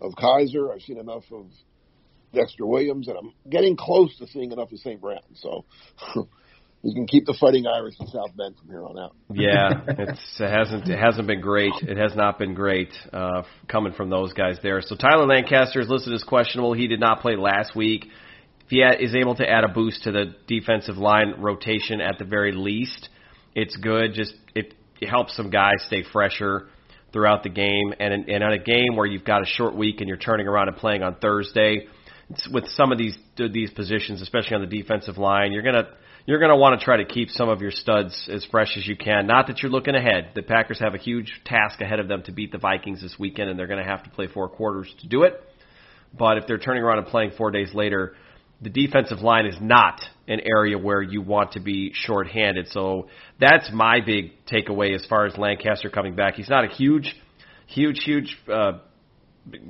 [0.00, 1.46] of Kizer, I've seen enough of
[2.34, 5.00] Dexter Williams, and I'm getting close to seeing enough of St.
[5.00, 5.20] Brown.
[5.36, 5.64] So
[6.82, 9.14] you can keep the Fighting Irish in South Bend from here on out.
[9.32, 11.72] Yeah, it's, it hasn't it hasn't been great.
[11.82, 14.82] It has not been great uh, coming from those guys there.
[14.82, 16.74] So Tyler Lancaster is listed as questionable.
[16.74, 18.06] He did not play last week.
[18.82, 23.08] Is able to add a boost to the defensive line rotation at the very least,
[23.54, 24.14] it's good.
[24.14, 26.68] Just it, it helps some guys stay fresher
[27.12, 27.94] throughout the game.
[27.98, 30.68] And and on a game where you've got a short week and you're turning around
[30.68, 31.86] and playing on Thursday,
[32.52, 35.88] with some of these these positions, especially on the defensive line, you're gonna
[36.26, 38.96] you're to want to try to keep some of your studs as fresh as you
[38.96, 39.26] can.
[39.26, 40.30] Not that you're looking ahead.
[40.34, 43.50] The Packers have a huge task ahead of them to beat the Vikings this weekend,
[43.50, 45.34] and they're to have to play four quarters to do it.
[46.16, 48.14] But if they're turning around and playing four days later,
[48.60, 52.68] the defensive line is not an area where you want to be shorthanded.
[52.70, 56.34] So that's my big takeaway as far as Lancaster coming back.
[56.34, 57.14] He's not a huge,
[57.66, 58.78] huge, huge uh,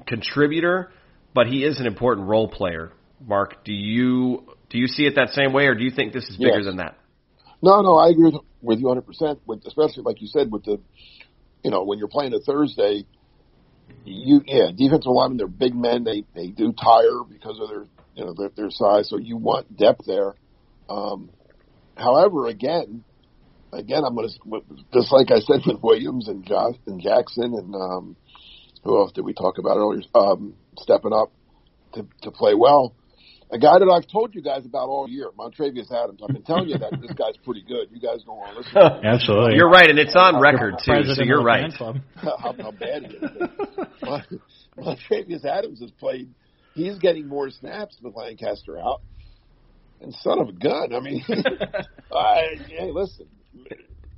[0.07, 0.93] contributor,
[1.35, 2.93] but he is an important role player.
[3.27, 6.25] Mark, do you do you see it that same way, or do you think this
[6.25, 6.67] is bigger Yes.
[6.67, 6.97] than that?
[7.63, 10.81] No, no, I agree with, you 100%, especially like you said, with the,
[11.63, 13.07] you know, when you're playing a Thursday,
[14.05, 16.05] you, yeah, defensive linemen, they're big men.
[16.05, 19.09] They, they do tire because of their, you know, their, their size.
[19.09, 20.35] So you want depth there.
[20.89, 21.31] Um,
[21.97, 23.05] however, again,
[23.73, 24.61] again, I'm going to,
[24.93, 28.17] just like I said with Williams and Josh and Jackson and, um,
[28.83, 30.03] who else did we talk about earlier?
[30.15, 31.33] Um, stepping up
[31.95, 32.95] to, to play well
[33.55, 36.21] a guy that I've told you guys about all year, Montravius Adams.
[36.23, 37.89] I've been telling you that this guy's pretty good.
[37.93, 38.75] You guys don't want to listen.
[38.75, 39.05] to him.
[39.15, 39.57] Absolutely.
[39.57, 40.93] You're right, and it's on record too.
[40.93, 41.73] President So you're right.
[41.75, 41.95] how,
[42.41, 44.41] how bad he is.
[44.77, 46.31] Montrevious Adams has played.
[46.75, 49.01] He's getting more snaps with Lancaster out.
[50.01, 50.93] And son of a gun.
[50.95, 51.25] I mean,
[52.13, 53.27] I, hey, listen.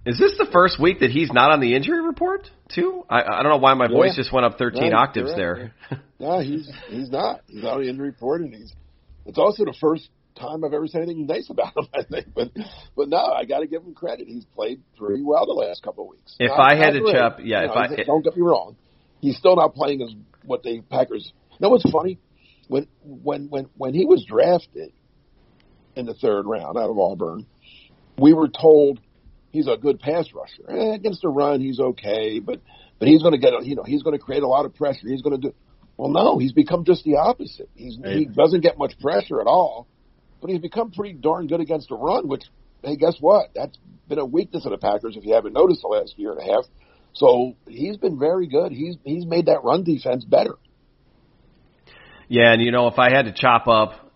[0.07, 3.05] Is this the first week that he's not on the injury report too?
[3.11, 6.01] I, I don't know why my voice just went up 13 Right, octaves correct, there.
[6.19, 7.42] No, he's he's not.
[7.47, 8.73] He's on the injury report, and he's.
[9.27, 11.87] It's also the first time I've ever said anything nice about him.
[11.95, 12.49] I think, but
[12.97, 14.27] but no, I got to give him credit.
[14.27, 16.35] He's played pretty well the last couple of weeks.
[16.38, 17.14] If Not- I had to great.
[17.14, 18.77] chop, yeah, You if know, I don't get me wrong,
[19.21, 20.14] he's still not playing as
[20.45, 21.31] what the Packers.
[21.51, 22.19] You know what's funny?
[22.68, 24.92] When when when when he was drafted
[25.94, 27.46] in the third round out of Auburn,
[28.18, 29.00] we were told
[29.52, 30.70] he's a good pass rusher.
[30.70, 32.61] Eh, against the run, he's okay, but
[32.98, 34.74] but he's going to get a- you know he's going to create a lot of
[34.74, 35.09] pressure.
[35.09, 35.55] He's going to do.
[35.96, 37.70] Well, no, he's become just the opposite.
[37.74, 39.87] He's he doesn't get much pressure at all,
[40.40, 42.29] but he's become pretty darn good against the run.
[42.29, 42.42] Which,
[42.83, 43.50] hey, guess what?
[43.55, 46.40] That's been a weakness of the Packers if you haven't noticed the last year and
[46.40, 46.64] a half.
[47.14, 48.72] So he's been very good.
[48.72, 50.57] He's he's made that run defense better.
[52.28, 54.06] Yeah, and you know, if I had to chop up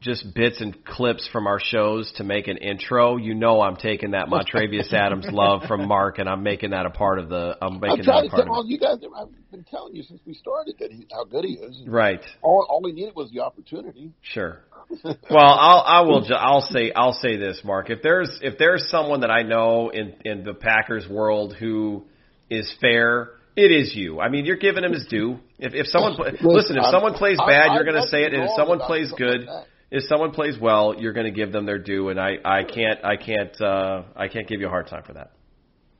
[0.00, 4.12] just bits and clips from our shows to make an intro, you know I'm taking
[4.12, 7.74] that Montravius Adams love from Mark and I'm making that a part of the I'm
[7.74, 8.96] I'm making trying that a part tell of all you guys.
[9.16, 11.82] I've been telling you since we started that he, how good he is.
[11.86, 12.22] Right.
[12.42, 14.12] All all he needed was the opportunity.
[14.22, 14.60] Sure.
[15.04, 17.90] Well, I'll I will ju- I'll say I'll say this, Mark.
[17.90, 22.04] If there's if there's someone that I know in in the Packers world who
[22.48, 24.20] is fair, it is you.
[24.20, 25.38] I mean, you're giving him his due.
[25.58, 28.44] If if someone pla- Listen, if someone plays bad, you're going to say it, and
[28.44, 29.48] if someone plays good,
[29.90, 33.04] if someone plays well, you're going to give them their due, and I I can't
[33.04, 35.32] I can't uh I can't give you a hard time for that.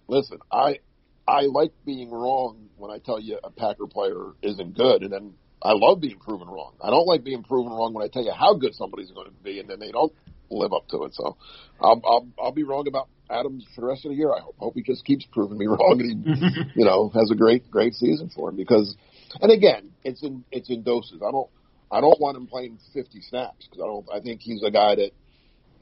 [0.09, 0.79] Listen, I
[1.27, 5.35] I like being wrong when I tell you a Packer player isn't good, and then
[5.63, 6.75] I love being proven wrong.
[6.83, 9.43] I don't like being proven wrong when I tell you how good somebody's going to
[9.43, 10.13] be, and then they don't
[10.51, 11.15] live up to it.
[11.15, 11.37] So
[11.81, 14.33] I'll I'll, I'll be wrong about Adams for the rest of the year.
[14.33, 14.57] I hope.
[14.61, 17.71] I hope he just keeps proving me wrong, and he you know has a great
[17.71, 18.97] great season for him because,
[19.41, 21.21] and again, it's in it's in doses.
[21.27, 21.49] I don't
[21.91, 24.07] I don't want him playing 50 snaps because I don't.
[24.13, 25.11] I think he's a guy that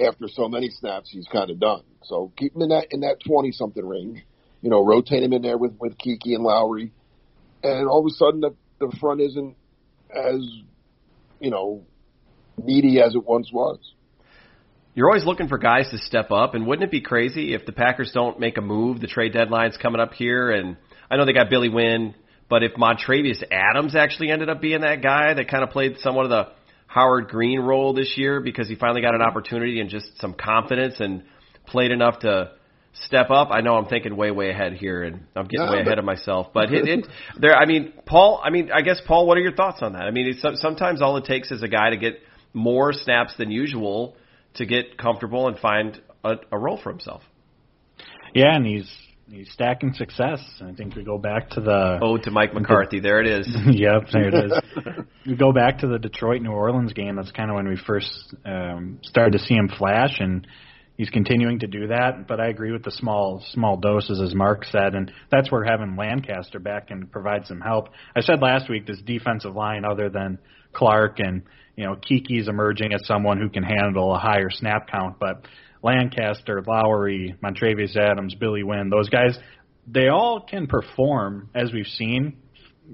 [0.05, 1.83] after so many snaps he's kind of done.
[2.05, 4.25] So keep him in that in that 20 something range.
[4.63, 6.93] You know, rotate him in there with with Kiki and Lowry,
[7.63, 9.57] and all of a sudden the the front isn't
[10.15, 10.41] as
[11.41, 11.85] you know
[12.63, 13.79] meaty as it once was.
[14.94, 17.72] You're always looking for guys to step up, and wouldn't it be crazy if the
[17.72, 19.01] Packers don't make a move?
[19.01, 20.77] The trade deadline's coming up here, and
[21.11, 22.14] I know they got Billy Winn,
[22.48, 26.24] but if Montravius Adams actually ended up being that guy that kind of played somewhat
[26.24, 26.48] of the
[26.87, 30.96] Howard Green role this year because he finally got an opportunity and just some confidence
[30.98, 31.22] and
[31.66, 32.53] played enough to
[33.05, 33.48] step up.
[33.51, 36.05] I know I'm thinking way, way ahead here, and I'm getting No, way ahead of
[36.05, 36.48] myself.
[36.53, 37.07] But it, it
[37.38, 37.55] there.
[37.55, 38.40] I mean, Paul.
[38.42, 39.27] I mean, I guess Paul.
[39.27, 40.03] What are your thoughts on that?
[40.03, 42.20] I mean, it's, sometimes all it takes is a guy to get
[42.55, 44.16] more snaps than usual
[44.55, 47.23] to get comfortable and find a, a role for himself.
[48.35, 48.91] Yeah, and he's
[49.31, 50.41] he's stacking success.
[50.63, 53.01] I think we go back to the Ode to Mike McCarthy.
[53.01, 53.49] There it is.
[53.71, 54.53] yep, there it is.
[55.27, 57.17] we go back to the Detroit New Orleans game.
[57.17, 60.47] That's kind of when we first um, started to see him flash, and
[60.97, 62.27] he's continuing to do that.
[62.27, 65.97] But I agree with the small small doses, as Mark said, and that's where having
[65.97, 67.89] Lancaster back and provide some help.
[68.17, 70.39] I said last week this defensive line, other than
[70.73, 71.43] Clark and
[71.79, 75.47] you know Kiki's emerging as someone who can handle a higher snap count, but
[75.81, 79.38] Lancaster, Lowry, Montravius Adams, Billy Winn, those guys,
[79.87, 82.38] they all can perform as we've seen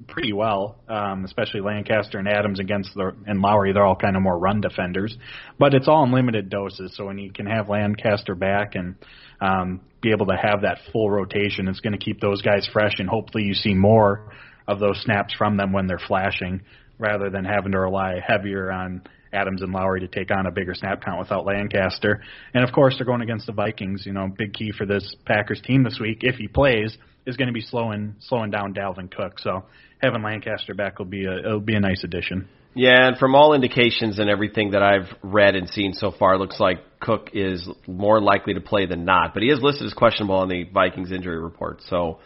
[0.07, 3.73] pretty well, um, especially Lancaster and Adams against the and Lowry.
[3.73, 5.17] They're all kind of more run defenders,
[5.59, 6.95] but it's all in limited doses.
[6.95, 8.97] So when you can have Lancaster back and
[9.41, 12.97] um, be able to have that full rotation, it's going to keep those guys fresh,
[12.99, 14.31] and hopefully you see more
[14.69, 16.61] of those snaps from them when they're flashing,
[16.99, 19.03] rather than having to rely heavier on
[19.33, 22.23] Adams and Lowry to take on a bigger snap count without Lancaster.
[22.55, 24.05] And of course, they're going against the Vikings.
[24.07, 27.49] You know, big key for this Packers team this week, if he plays, is going
[27.49, 29.39] to be slowing slowing down Dalvin Cook.
[29.41, 29.65] So
[30.01, 32.49] having Lancaster back will be a it'll be a nice addition.
[32.77, 36.59] Yeah, and from all indications and everything that I've read and seen so far, looks
[36.59, 39.33] like Cook is more likely to play than not.
[39.33, 42.19] But he is listed as questionable on the Vikings injury report, so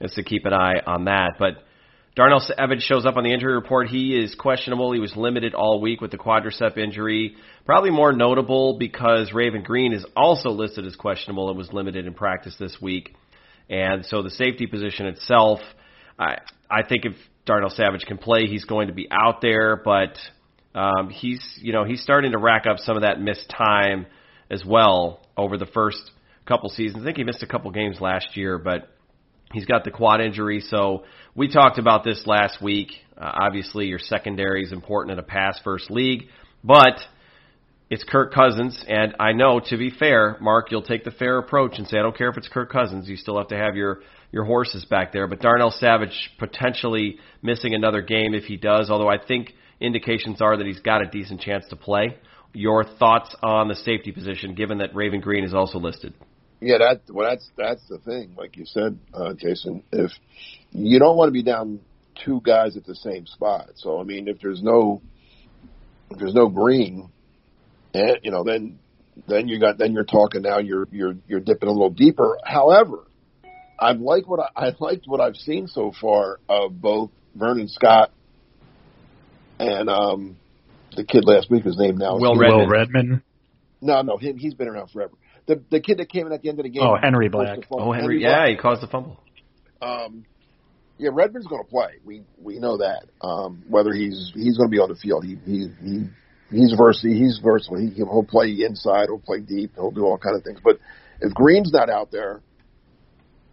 [0.00, 1.34] it's to keep an eye on that.
[1.38, 1.62] But
[2.14, 3.88] Darnell Savage shows up on the injury report.
[3.88, 4.92] He is questionable.
[4.92, 7.36] He was limited all week with the quadricep injury.
[7.64, 12.12] Probably more notable because Raven Greene is also listed as questionable and was limited in
[12.12, 13.14] practice this week.
[13.70, 15.60] And so the safety position itself,
[16.18, 16.38] I
[16.70, 17.14] I think if
[17.46, 20.18] Darnell Savage can play, he's going to be out there, but
[20.74, 24.06] um, he's you know he's starting to rack up some of that missed time
[24.50, 26.10] as well over the first
[26.46, 27.02] couple seasons.
[27.02, 28.90] I think he missed a couple games last year, but
[29.52, 30.60] he's got the quad injury.
[30.60, 32.88] So we talked about this last week.
[33.16, 36.24] Uh, obviously, your secondary is important in a pass first league,
[36.64, 36.98] but
[37.92, 41.72] it's Kirk Cousins, and I know to be fair, Mark, you'll take the fair approach
[41.76, 43.06] and say I don't care if it's Kirk Cousins.
[43.06, 44.00] You still have to have your
[44.30, 45.26] your horses back there.
[45.26, 48.88] But Darnell Savage potentially missing another game if he does.
[48.88, 52.16] Although I think indications are that he's got a decent chance to play.
[52.54, 56.14] Your thoughts on the safety position, given that Raven Greene is also listed?
[56.62, 58.34] Yeah, that well, that's that's the thing.
[58.36, 60.12] Like you said, uh, Jason, if
[60.70, 61.80] you don't want to be down
[62.24, 63.70] two guys at the same spot.
[63.74, 65.02] So I mean, if there's no
[66.10, 67.10] if there's no Greene,
[67.94, 68.78] and you know then
[69.26, 72.38] then you got then you're talking now you're you're you're dipping a little deeper.
[72.44, 73.08] However,
[73.76, 78.12] I like what I, I liked what I've seen so far of both Vernon Scott
[79.58, 80.36] and um
[80.94, 82.36] the kid last week whose name now is Will.
[82.38, 83.22] Redmond.
[83.80, 85.14] no no him he's been around forever.
[85.46, 86.82] The the kid that came in at the end of the game.
[86.82, 87.60] Oh, Henry Black.
[87.60, 87.88] the fumble.
[87.88, 88.20] Oh, Henry.
[88.20, 88.30] Black.
[88.30, 89.20] Yeah, he caused the fumble.
[89.80, 90.24] Um,
[90.98, 91.94] yeah, Redmond's going to play.
[92.04, 93.04] We we know that.
[93.20, 96.04] Um, whether he's he's going to be on the field, he he he
[96.50, 97.10] he's versatile.
[97.10, 97.78] He's versatile.
[97.78, 99.06] He he'll play inside.
[99.06, 99.72] He'll play deep.
[99.74, 100.60] He'll do all kind of things.
[100.62, 100.78] But
[101.20, 102.40] if Greene's not out there,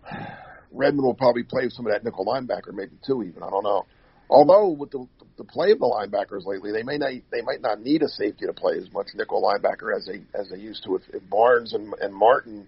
[0.71, 3.41] Redmond will probably play some of that nickel linebacker, maybe two even.
[3.41, 3.85] I don't know.
[4.29, 5.07] Although with the
[5.37, 8.45] the play of the linebackers lately, they may not they might not need a safety
[8.45, 10.95] to play as much nickel linebacker as they as they used to.
[10.95, 12.67] If, if Barnes and and Martin.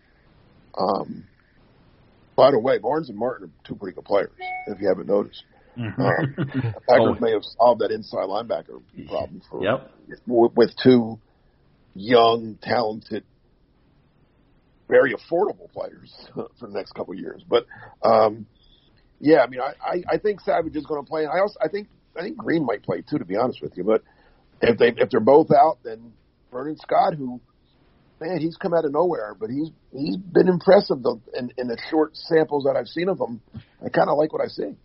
[0.78, 1.26] Um,
[2.36, 4.32] by the way, Barnes and Martin are two pretty good players.
[4.68, 5.44] If you haven't noticed,
[5.78, 6.02] Mm-hmm.
[6.02, 6.36] um,
[6.90, 7.18] Packers Oh.
[7.20, 9.92] may have solved that inside linebacker problem for Yep.
[10.28, 11.20] with, with two
[11.94, 13.24] young, talented,
[14.90, 17.44] very affordable players for the next couple of years.
[17.48, 17.66] But
[18.04, 18.48] um,
[19.22, 21.26] yeah, I mean, I, I, I think Savage is going to play.
[21.26, 23.84] I also I think I think Greene might play too, to be honest with you.
[23.84, 24.04] But
[24.62, 26.12] if they if they're both out, then
[26.52, 27.40] Vernon Scott, who
[28.20, 31.78] man, he's come out of nowhere, but he's he's been impressive though, in, in the
[31.90, 33.42] short samples that I've seen of him.
[33.56, 34.76] I kind of like what I see.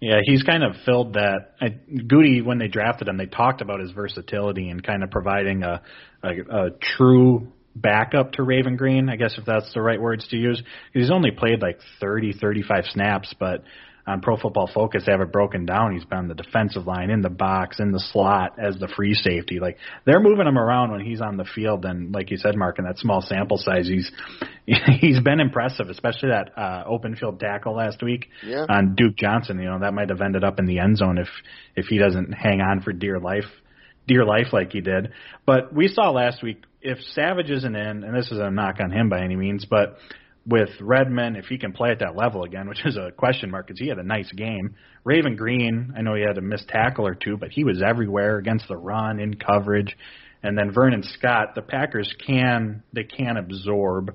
[0.00, 1.54] Yeah, he's kind of filled that.
[1.60, 5.62] I, Gutey, when they drafted him, they talked about his versatility and kind of providing
[5.62, 5.80] a,
[6.22, 10.36] a, a true backup to Raven Greene, I guess if that's the right words to
[10.36, 10.62] use.
[10.92, 13.64] He's only played like 30, 35 snaps, but
[14.06, 15.94] on Pro Football Focus, they have it broken down.
[15.94, 19.14] He's been on the defensive line, in the box, in the slot as the free
[19.14, 19.60] safety.
[19.60, 22.78] Like they're moving him around when he's on the field, and like you said, Mark,
[22.78, 24.12] in that small sample size, he's
[25.00, 28.66] he's been impressive, especially that uh, open field tackle last week Yeah.
[28.68, 29.58] on Duke Johnson.
[29.58, 31.28] You know that might have ended up in the end zone if
[31.74, 33.46] if he doesn't hang on for dear life,
[34.06, 35.12] dear life like he did.
[35.46, 38.90] But we saw last week if Savage isn't in, and this is a knock on
[38.90, 39.96] him by any means, but
[40.46, 43.66] with Redmond, if he can play at that level again, which is a question mark
[43.66, 44.76] because he had a nice game.
[45.04, 48.38] Raven Greene, I know he had a missed tackle or two, but he was everywhere
[48.38, 49.96] against the run, in coverage.
[50.42, 54.14] And then Vernon Scott, the Packers can they can absorb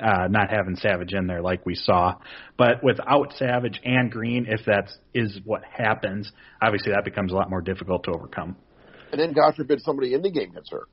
[0.00, 2.16] uh, not having Savage in there like we saw.
[2.56, 4.96] But without Savage and Greene, if that's
[5.44, 6.30] what happens,
[6.62, 8.56] obviously that becomes a lot more difficult to overcome.
[9.14, 10.88] And then, God forbid, somebody in the game gets hurt.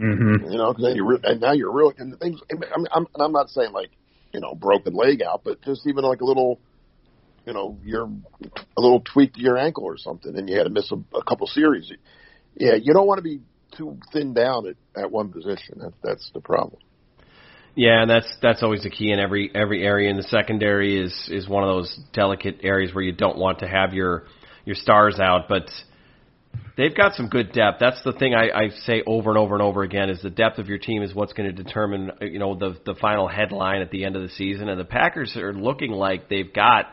[0.00, 0.50] Mm-hmm.
[0.50, 2.40] You know, because then you and now you're really and the things.
[2.50, 3.90] I mean, I'm, and I'm not saying like
[4.32, 6.60] you know broken leg out, but just even like a little,
[7.44, 10.70] you know, you're a little tweak to your ankle or something, and you had to
[10.70, 11.92] miss a, a couple series.
[12.56, 13.40] Yeah, you don't want to be
[13.76, 15.78] too thinned down at, at one position.
[15.78, 16.80] That, that's the problem.
[17.74, 20.10] Yeah, and that's that's always the key in every every area.
[20.10, 23.66] And the secondary is is one of those delicate areas where you don't want to
[23.66, 24.24] have your
[24.64, 25.68] your stars out, but
[26.76, 27.78] they've got some good depth.
[27.80, 30.58] That's the thing I, I say over and over and over again is the depth
[30.58, 33.90] of your team is what's going to determine you know the the final headline at
[33.90, 34.68] the end of the season.
[34.68, 36.86] And the Packers are looking like they've got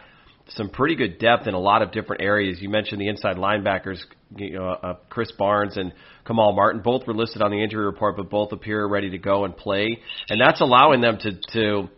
[0.55, 2.62] some pretty good depth in a lot of different areas.
[2.62, 3.99] You mentioned the inside linebackers,
[4.36, 5.93] you know, uh, Krys Barnes and
[6.26, 6.82] Kamal Martin.
[6.82, 9.99] Both were listed on the injury report, but both appear ready to go and play,
[10.30, 11.89] and that's allowing them to to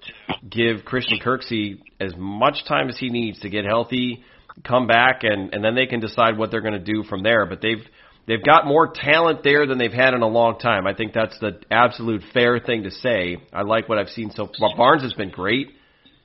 [0.47, 4.24] give Christian Kirksey as much time as he needs to get healthy,
[4.66, 7.45] come back, and and then they can decide what they're going to do from there.
[7.45, 7.84] But they've
[8.28, 10.88] they've got more talent there than they've had in a long time.
[10.88, 13.38] I think that's the absolute fair thing to say.
[13.51, 14.76] I like what I've seen so far.
[14.76, 15.70] Barnes has been great,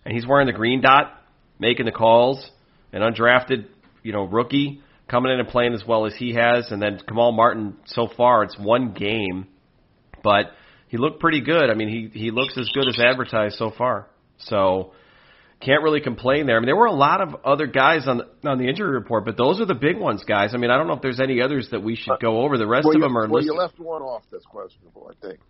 [0.05, 1.15] and he's wearing the green dot
[1.59, 2.51] making the calls,
[2.93, 3.67] an undrafted,
[4.03, 7.33] you know, rookie coming in and playing as well as he has, and then Kamal
[7.33, 7.77] Martin.
[7.87, 9.47] So far, it's one game,
[10.23, 10.53] but
[10.89, 11.71] he looked pretty good.
[11.71, 14.07] I mean, he he looks as good as advertised so far.
[14.39, 14.93] So
[15.61, 16.57] can't really complain there.
[16.57, 19.25] I mean, there were a lot of other guys on the, on the injury report,
[19.25, 20.51] but those are the big ones, guys.
[20.55, 22.59] I mean, I don't know if there's any others that we should go over.
[22.59, 23.53] The rest well, of them are well, listed.
[23.53, 25.11] you left one off that's questionable.
[25.11, 25.41] I think.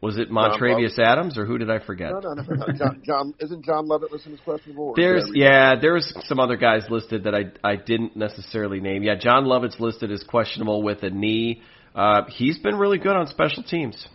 [0.00, 2.10] Was it Montravius Adams or who did I forget?
[2.10, 2.66] No, no, no, no.
[2.76, 4.86] John, John isn't John Lovett listed as questionable?
[4.86, 9.04] or There's yeah, there's some other guys listed that I I didn't necessarily name.
[9.04, 11.62] Yeah, John Lovett's listed as questionable with a knee.
[11.94, 14.08] Uh, he's been really good on special teams.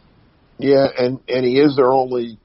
[0.57, 2.37] Yeah, and and he is their only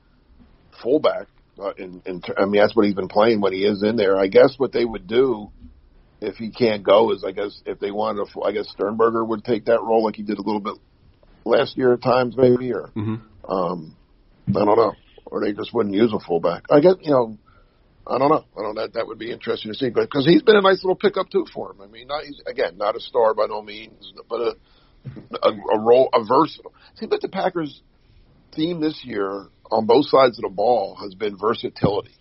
[0.80, 1.26] fullback.
[1.60, 4.18] Uh, in, in I mean, that's what he's been playing when he is in there.
[4.18, 5.50] I guess what they would do
[6.20, 9.44] if he can't go is, I guess, if they wanted to, I guess Sternberger would
[9.44, 10.74] take that role like he did a little bit
[11.44, 13.52] last year at times, maybe, or Mm-hmm.
[13.52, 13.96] um,
[14.48, 14.94] I don't know,
[15.26, 16.64] or they just wouldn't use a fullback.
[16.70, 17.38] I guess you know.
[18.04, 18.44] I don't know.
[18.58, 18.74] I don't.
[18.74, 21.30] That that would be interesting to see, but because he's been a nice little pickup
[21.30, 21.80] too for him.
[21.82, 24.54] I mean, not he's, again, not a star by no means, but a
[25.40, 26.74] a, a role, a versatile.
[26.96, 27.80] See, but the Packers'
[28.54, 32.14] theme this year on both sides of the ball has been versatility,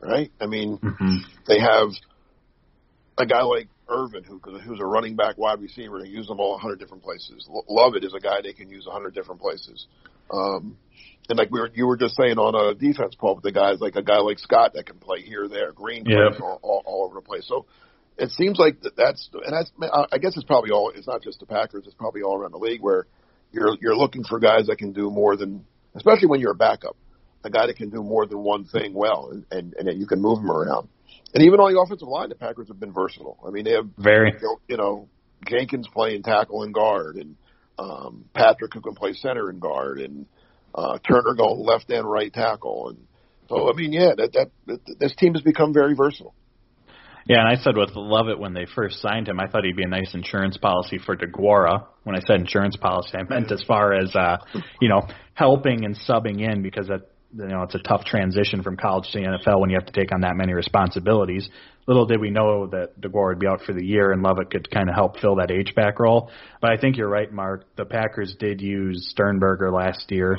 [0.00, 0.30] right?
[0.40, 1.16] I mean, Mm-hmm.
[1.48, 1.88] they have
[3.18, 6.54] a guy like Ervin, who who's a running back, wide receiver, and use them all
[6.56, 7.48] a hundred different places.
[7.68, 9.86] Lovett is a guy they can use a hundred different places.
[10.30, 10.76] Um,
[11.28, 13.80] and like we were, you were just saying on a defense, Paul, with the guys
[13.80, 16.40] like a guy like Scott that can play here, there, Greene, yep.
[16.40, 17.46] all, all, all over the place.
[17.46, 17.66] So
[18.18, 19.70] it seems like that that's, and that's,
[20.12, 22.58] I guess it's probably all, it's not just the Packers, it's probably all around the
[22.58, 23.06] league where
[23.52, 25.64] you're, you're looking for guys that can do more than,
[25.96, 26.96] especially when you're a backup,
[27.44, 30.06] a guy that can do more than one thing well and, and, and that you
[30.06, 30.88] can move him around.
[31.34, 33.38] And even on the offensive line, the Packers have been versatile.
[33.46, 34.32] I mean, they have very,
[34.68, 35.08] you know,
[35.48, 37.36] Jenkins playing tackle and guard, and
[37.78, 40.26] um, Patrick who can play center and guard, and
[40.74, 42.88] uh, Turner going left and right tackle.
[42.90, 43.06] And
[43.48, 46.34] so, I mean, yeah, that, that, that this team has become very versatile.
[47.28, 49.82] Yeah, and I said with Lovett when they first signed him, I thought he'd be
[49.82, 51.86] a nice insurance policy for DeGuara.
[52.04, 54.36] When I said insurance policy, I meant as far as uh,
[54.80, 55.02] you know,
[55.36, 59.20] helping and subbing in because that you know it's a tough transition from college to
[59.20, 61.48] the NFL when you have to take on that many responsibilities.
[61.86, 64.68] Little did we know that DeGuara would be out for the year and Lovett could
[64.70, 66.30] kind of help fill that H back role.
[66.60, 67.64] But I think you're right, Mark.
[67.76, 70.36] The Packers did use Sternberger last year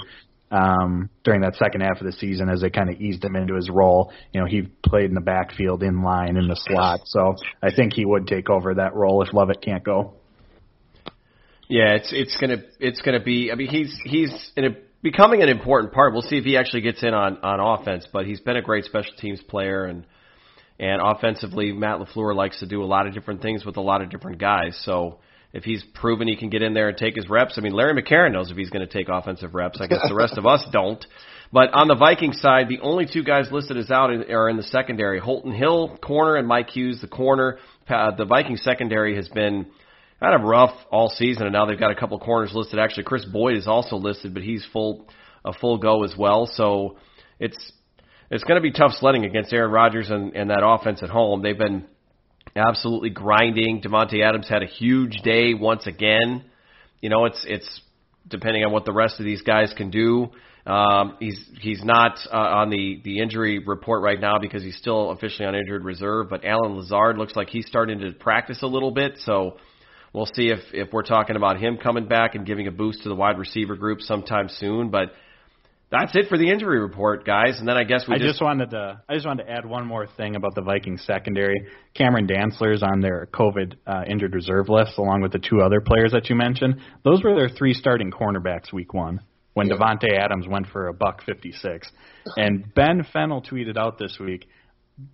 [0.51, 3.55] um, during that second half of the season as they kind of eased him into
[3.55, 4.11] his role.
[4.33, 7.01] You know, he played in the backfield, in line, in the slot.
[7.05, 10.15] So I think he would take over that role if Lovett can't go.
[11.69, 13.51] Yeah, it's it's gonna it's gonna be.
[13.51, 14.69] I mean, he's he's in a,
[15.01, 16.13] becoming an important part.
[16.13, 18.85] We'll see if he actually gets in on on offense, but he's been a great
[18.85, 20.05] special teams player and
[20.79, 24.01] and offensively, Matt LaFleur likes to do a lot of different things with a lot
[24.01, 24.79] of different guys.
[24.83, 25.19] So
[25.51, 27.99] if he's proven he can get in there and take his reps, I mean, Larry
[27.99, 29.81] McCarren knows if he's going to take offensive reps.
[29.81, 31.03] I guess the rest of us don't.
[31.51, 34.63] But on the Viking side, the only two guys listed as out are in the
[34.63, 37.57] secondary: Holton Hill, corner, and Mike Hughes, the corner.
[37.89, 39.65] Uh, the Viking secondary has been
[40.19, 42.79] kind of rough all season, and now they've got a couple corners listed.
[42.79, 45.07] Actually, Kris Boyd is also listed, but he's full
[45.45, 46.49] a full go as well.
[46.53, 46.97] So
[47.39, 47.71] it's
[48.29, 51.41] it's going to be tough sledding against Aaron Rodgers and, and that offense at home.
[51.41, 51.85] They've been
[52.55, 53.81] absolutely grinding.
[53.81, 56.43] Davante Adams had a huge day once again.
[57.01, 57.81] You know, it's it's
[58.27, 60.29] depending on what the rest of these guys can do.
[60.65, 65.11] Um, he's he's not uh, on the the injury report right now because he's still
[65.11, 66.27] officially on injured reserve.
[66.29, 69.57] But Allen Lazard looks like he's starting to practice a little bit, so
[70.17, 73.09] we'll see if if we're talking about him coming back and giving a boost to
[73.09, 74.89] the wide receiver group sometime soon.
[74.89, 75.11] But
[75.89, 77.59] that's it for the injury report, guys.
[77.59, 79.65] And then I guess we I just, just wanted to I just wanted to add
[79.65, 81.55] one more thing about the Vikings secondary.
[81.93, 86.11] Cameron Dantzler's on their COVID uh, injured reserve list, along with the two other players
[86.11, 86.81] that you mentioned.
[87.03, 89.21] Those were their three starting cornerbacks week one
[89.53, 89.75] when yeah.
[89.75, 91.89] Davante Adams went for a buck fifty six.
[92.35, 94.47] And Ben Fennell tweeted out this week.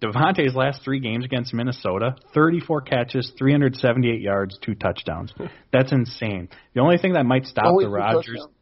[0.01, 5.33] Davante's last three games against Minnesota, 34 catches, 378 yards, two touchdowns.
[5.35, 5.45] Hmm.
[5.73, 6.49] That's insane.
[6.73, 8.45] The only thing that might stop the Rodgers.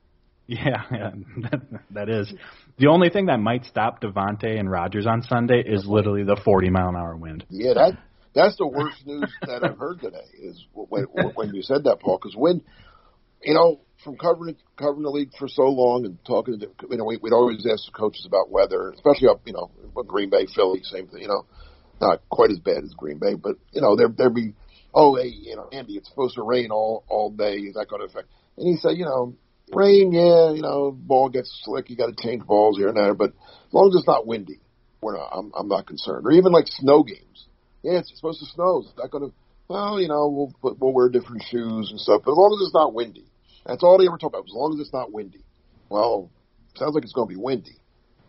[0.48, 1.12] Yeah, yeah
[1.50, 1.62] that,
[1.92, 2.34] that is.
[2.78, 6.70] The only thing that might stop Davante and Rodgers on Sunday is literally the 40
[6.70, 7.46] mile an hour wind.
[7.50, 7.98] Yeah, that
[8.34, 11.04] that's the worst news that I've heard today is when
[11.36, 12.18] when you said that, Paul.
[12.18, 12.64] Because when
[13.42, 17.06] you know from covering covering the league for so long and talking to you know
[17.06, 19.72] we, we'd always ask the coaches about weather, especially up you know
[20.08, 21.22] Green Bay, Philly, same thing.
[21.22, 21.46] You know,
[22.00, 24.54] not quite as bad as Green Bay, but you know there there'd be
[24.94, 27.56] oh hey you know Andy, it's supposed to rain all all day.
[27.56, 28.28] Is that going to affect?
[28.58, 29.36] And he said, you know,
[29.74, 31.90] Rain, yeah, you know, ball gets slick.
[31.90, 34.60] You got to change balls here and there, but as long as it's not windy,
[35.02, 35.30] we're not.
[35.32, 36.26] I'm, I'm not concerned.
[36.26, 37.48] Or even like snow games.
[37.82, 38.84] Yeah, it's supposed to snow.
[38.84, 39.36] It's not going to.
[39.70, 42.74] Well, you know, we'll we'll wear different shoes and stuff, but as long as it's
[42.74, 43.31] not windy,
[43.66, 44.46] that's all they ever talk about.
[44.46, 45.44] As long as it's not windy.
[45.90, 46.30] Well,
[46.76, 47.78] sounds like it's going to be windy,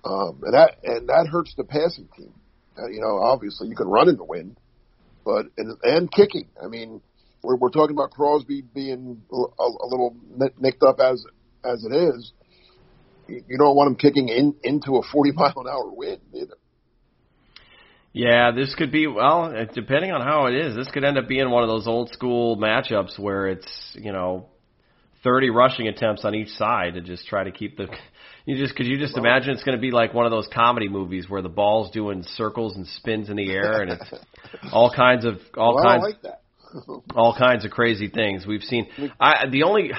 [0.04, 2.34] um, and that and that hurts the passing team.
[2.78, 4.56] Uh, you know, obviously you can run in the wind,
[5.24, 6.48] but and, and kicking.
[6.62, 7.00] I mean,
[7.42, 10.16] we're, we're talking about Crosby being a, a little
[10.58, 11.24] nicked up as
[11.64, 12.32] as it is.
[13.28, 16.56] You don't want him kicking in into a 40 mile an hour wind either.
[18.12, 20.76] Yeah, this could be well, depending on how it is.
[20.76, 24.48] This could end up being one of those old school matchups where it's you know
[25.24, 27.88] 30 rushing attempts on each side to just try to keep the.
[28.44, 30.48] You just could you just well, imagine it's going to be like one of those
[30.52, 34.14] comedy movies where the ball's doing circles and spins in the air and it's
[34.72, 36.34] all kinds of all well, kinds like
[37.14, 38.88] all kinds of crazy things we've seen.
[39.20, 39.92] I the only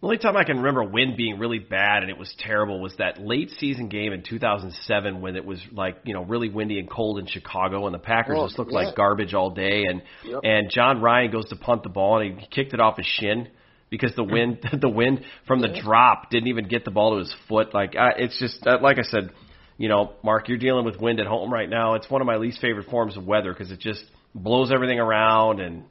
[0.00, 2.94] the only time I can remember wind being really bad and it was terrible was
[2.96, 6.88] that late season game in 2007 when it was like you know really windy and
[6.88, 8.86] cold in Chicago and the Packers oh, just looked yeah.
[8.86, 10.40] like garbage all day and yep.
[10.44, 13.48] and Jon Ryan goes to punt the ball and he kicked it off his shin
[13.90, 17.34] because the wind the wind from the drop didn't even get the ball to his
[17.48, 19.30] foot like I, it's just uh, like I said
[19.76, 22.36] you know Mark you're dealing with wind at home right now it's one of my
[22.36, 24.02] least favorite forms of weather because it just
[24.34, 25.84] blows everything around and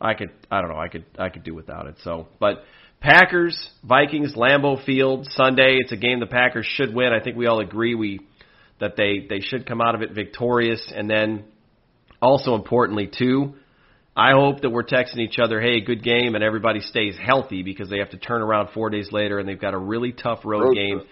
[0.00, 1.96] I could I don't know I could I could do without it.
[2.04, 2.64] So, but
[3.00, 5.78] Packers Vikings Lambeau Field Sunday.
[5.80, 7.12] It's a game the Packers should win.
[7.12, 8.20] I think we all agree we
[8.80, 10.92] that they they should come out of it victorious.
[10.94, 11.44] And then
[12.20, 13.54] also importantly too,
[14.16, 17.90] I hope that we're texting each other, hey, good game, and everybody stays healthy because
[17.90, 20.62] they have to turn around four days later and they've got a really tough road,
[20.62, 21.08] Road game trip.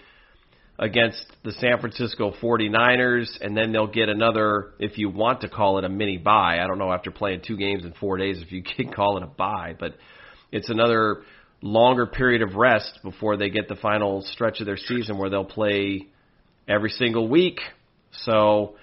[0.79, 5.77] against the San Francisco 49ers, and then they'll get another, if you want to call
[5.77, 6.59] it a mini bye.
[6.59, 9.23] I don't know after playing two games in four days if you can call it
[9.23, 9.95] a bye, but
[10.51, 11.21] it's another
[11.61, 15.45] longer period of rest before they get the final stretch of their season where they'll
[15.45, 16.07] play
[16.67, 17.59] every single week.
[18.23, 18.77] So,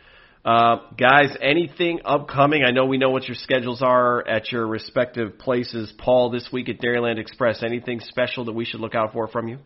[0.45, 2.65] uh, guys, anything upcoming?
[2.65, 5.93] I know we know what your schedules are at your respective places.
[5.99, 9.49] Paul, this week at Dairyland Express, anything special that we should look out for from
[9.49, 9.59] you?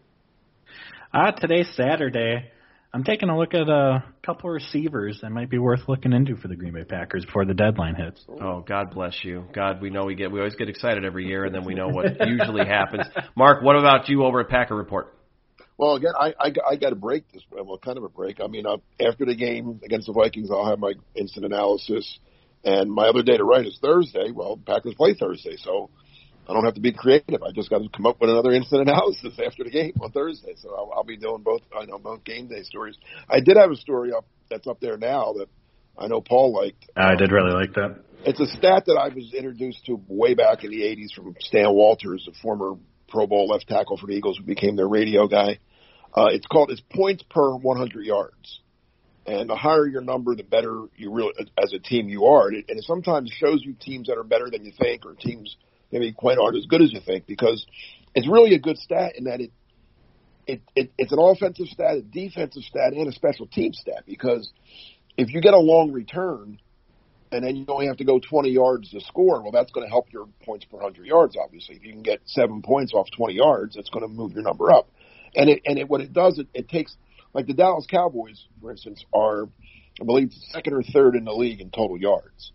[1.14, 2.50] Uh, today's Saturday.
[2.92, 6.48] I'm taking a look at a couple receivers that might be worth looking into for
[6.48, 8.22] the Green Bay Packers before the deadline hits.
[8.28, 9.44] Oh, God bless you.
[9.54, 11.88] God, we know we get we always get excited every year, and then we know
[11.88, 13.06] what usually happens.
[13.34, 15.15] Mark, what about you over at Packer Report?
[15.78, 17.42] Well, again, I I, I got to break this.
[17.50, 18.40] Well, kind of a break.
[18.40, 22.18] I mean, uh, after the game against the Vikings, I'll have my instant analysis,
[22.64, 24.30] and my other day to write is Thursday.
[24.32, 25.90] Well, Packers play Thursday, so
[26.48, 27.42] I don't have to be creative.
[27.42, 30.54] I just got to come up with another instant analysis after the game on Thursday.
[30.56, 31.62] So I'll, I'll be doing both.
[31.78, 32.96] I know both game day stories.
[33.28, 35.48] I did have a story up that's up there now that
[35.98, 36.90] I know Paul liked.
[36.96, 38.00] I did really like that.
[38.24, 41.72] It's a stat that I was introduced to way back in the 80s from Stan
[41.72, 42.74] Walters, a former
[43.08, 45.58] Pro Bowl left tackle for the Eagles who became their radio guy.
[46.16, 48.60] Uh, it's called it's points per 100 yards.
[49.26, 52.48] And the higher your number, the better you really, as a team you are.
[52.48, 55.14] And it, and it sometimes shows you teams that are better than you think or
[55.14, 55.56] teams
[55.90, 57.66] maybe quite aren't as good as you think because
[58.14, 59.52] it's really a good stat in that it,
[60.46, 64.50] it, it it's an offensive stat, a defensive stat, and a special team stat because
[65.16, 66.58] if you get a long return,
[67.32, 69.90] and then you only have to go 20 yards to score, well, that's going to
[69.90, 71.76] help your points per 100 yards, obviously.
[71.76, 74.70] If you can get seven points off 20 yards, it's going to move your number
[74.70, 74.88] up.
[75.37, 76.97] And it, and it, what it does, it, it takes,
[77.34, 79.49] like the Dallas Cowboys, for instance, are,
[80.01, 82.53] I believe, second or third in the league in total yards.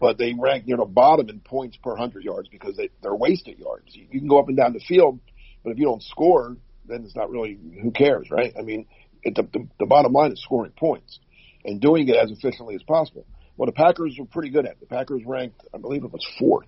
[0.00, 3.58] But they rank near the bottom in points per 100 yards because they, they're wasted
[3.58, 3.94] yards.
[3.94, 5.20] You, you can go up and down the field,
[5.62, 6.56] but if you don't score,
[6.88, 8.52] then it's not really, who cares, right?
[8.58, 8.86] I mean,
[9.22, 11.20] it, the, the, the bottom line is scoring points
[11.64, 13.26] and doing it as efficiently as possible.
[13.56, 14.72] Well, the Packers were pretty good at.
[14.72, 14.80] it.
[14.80, 16.66] The Packers ranked, I believe it was fourth,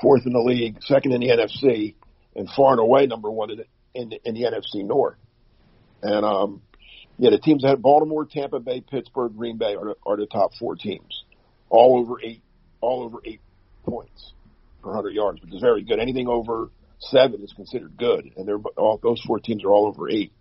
[0.00, 1.96] fourth in the league, second in the NFC,
[2.36, 3.58] and far and away number one in
[3.94, 5.16] in the, in the NFC North.
[6.02, 6.62] And um,
[7.18, 10.74] yeah, the teams that Baltimore, Tampa Bay, Pittsburgh, Green Bay are are the top four
[10.74, 11.24] teams,
[11.68, 12.42] all over eight,
[12.80, 13.40] all over eight
[13.84, 14.32] points
[14.82, 15.98] per hundred yards, which is very good.
[15.98, 20.10] Anything over seven is considered good, and they're all those four teams are all over
[20.10, 20.32] eight.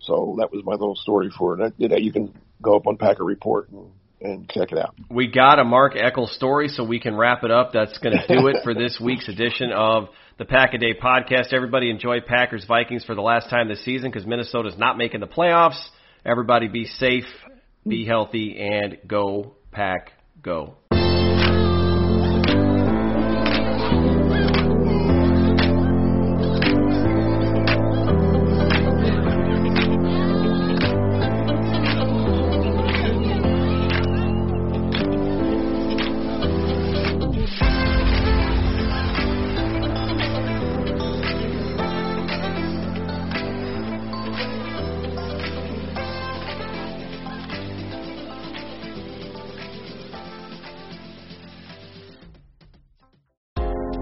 [0.00, 1.74] So that was my little story for it.
[1.78, 3.90] You know, you can go up on Packer Report and
[4.20, 4.94] and check it out.
[5.10, 7.72] We got a Mark Eckel story, so we can wrap it up.
[7.72, 10.08] That's going to do it for this week's edition of
[10.38, 11.52] the Pack a Day podcast.
[11.52, 15.26] Everybody enjoy Packers Vikings for the last time this season because Minnesota's not making the
[15.26, 15.80] playoffs.
[16.24, 17.24] Everybody be safe,
[17.86, 20.12] be healthy, and go Pack
[20.42, 20.76] Go.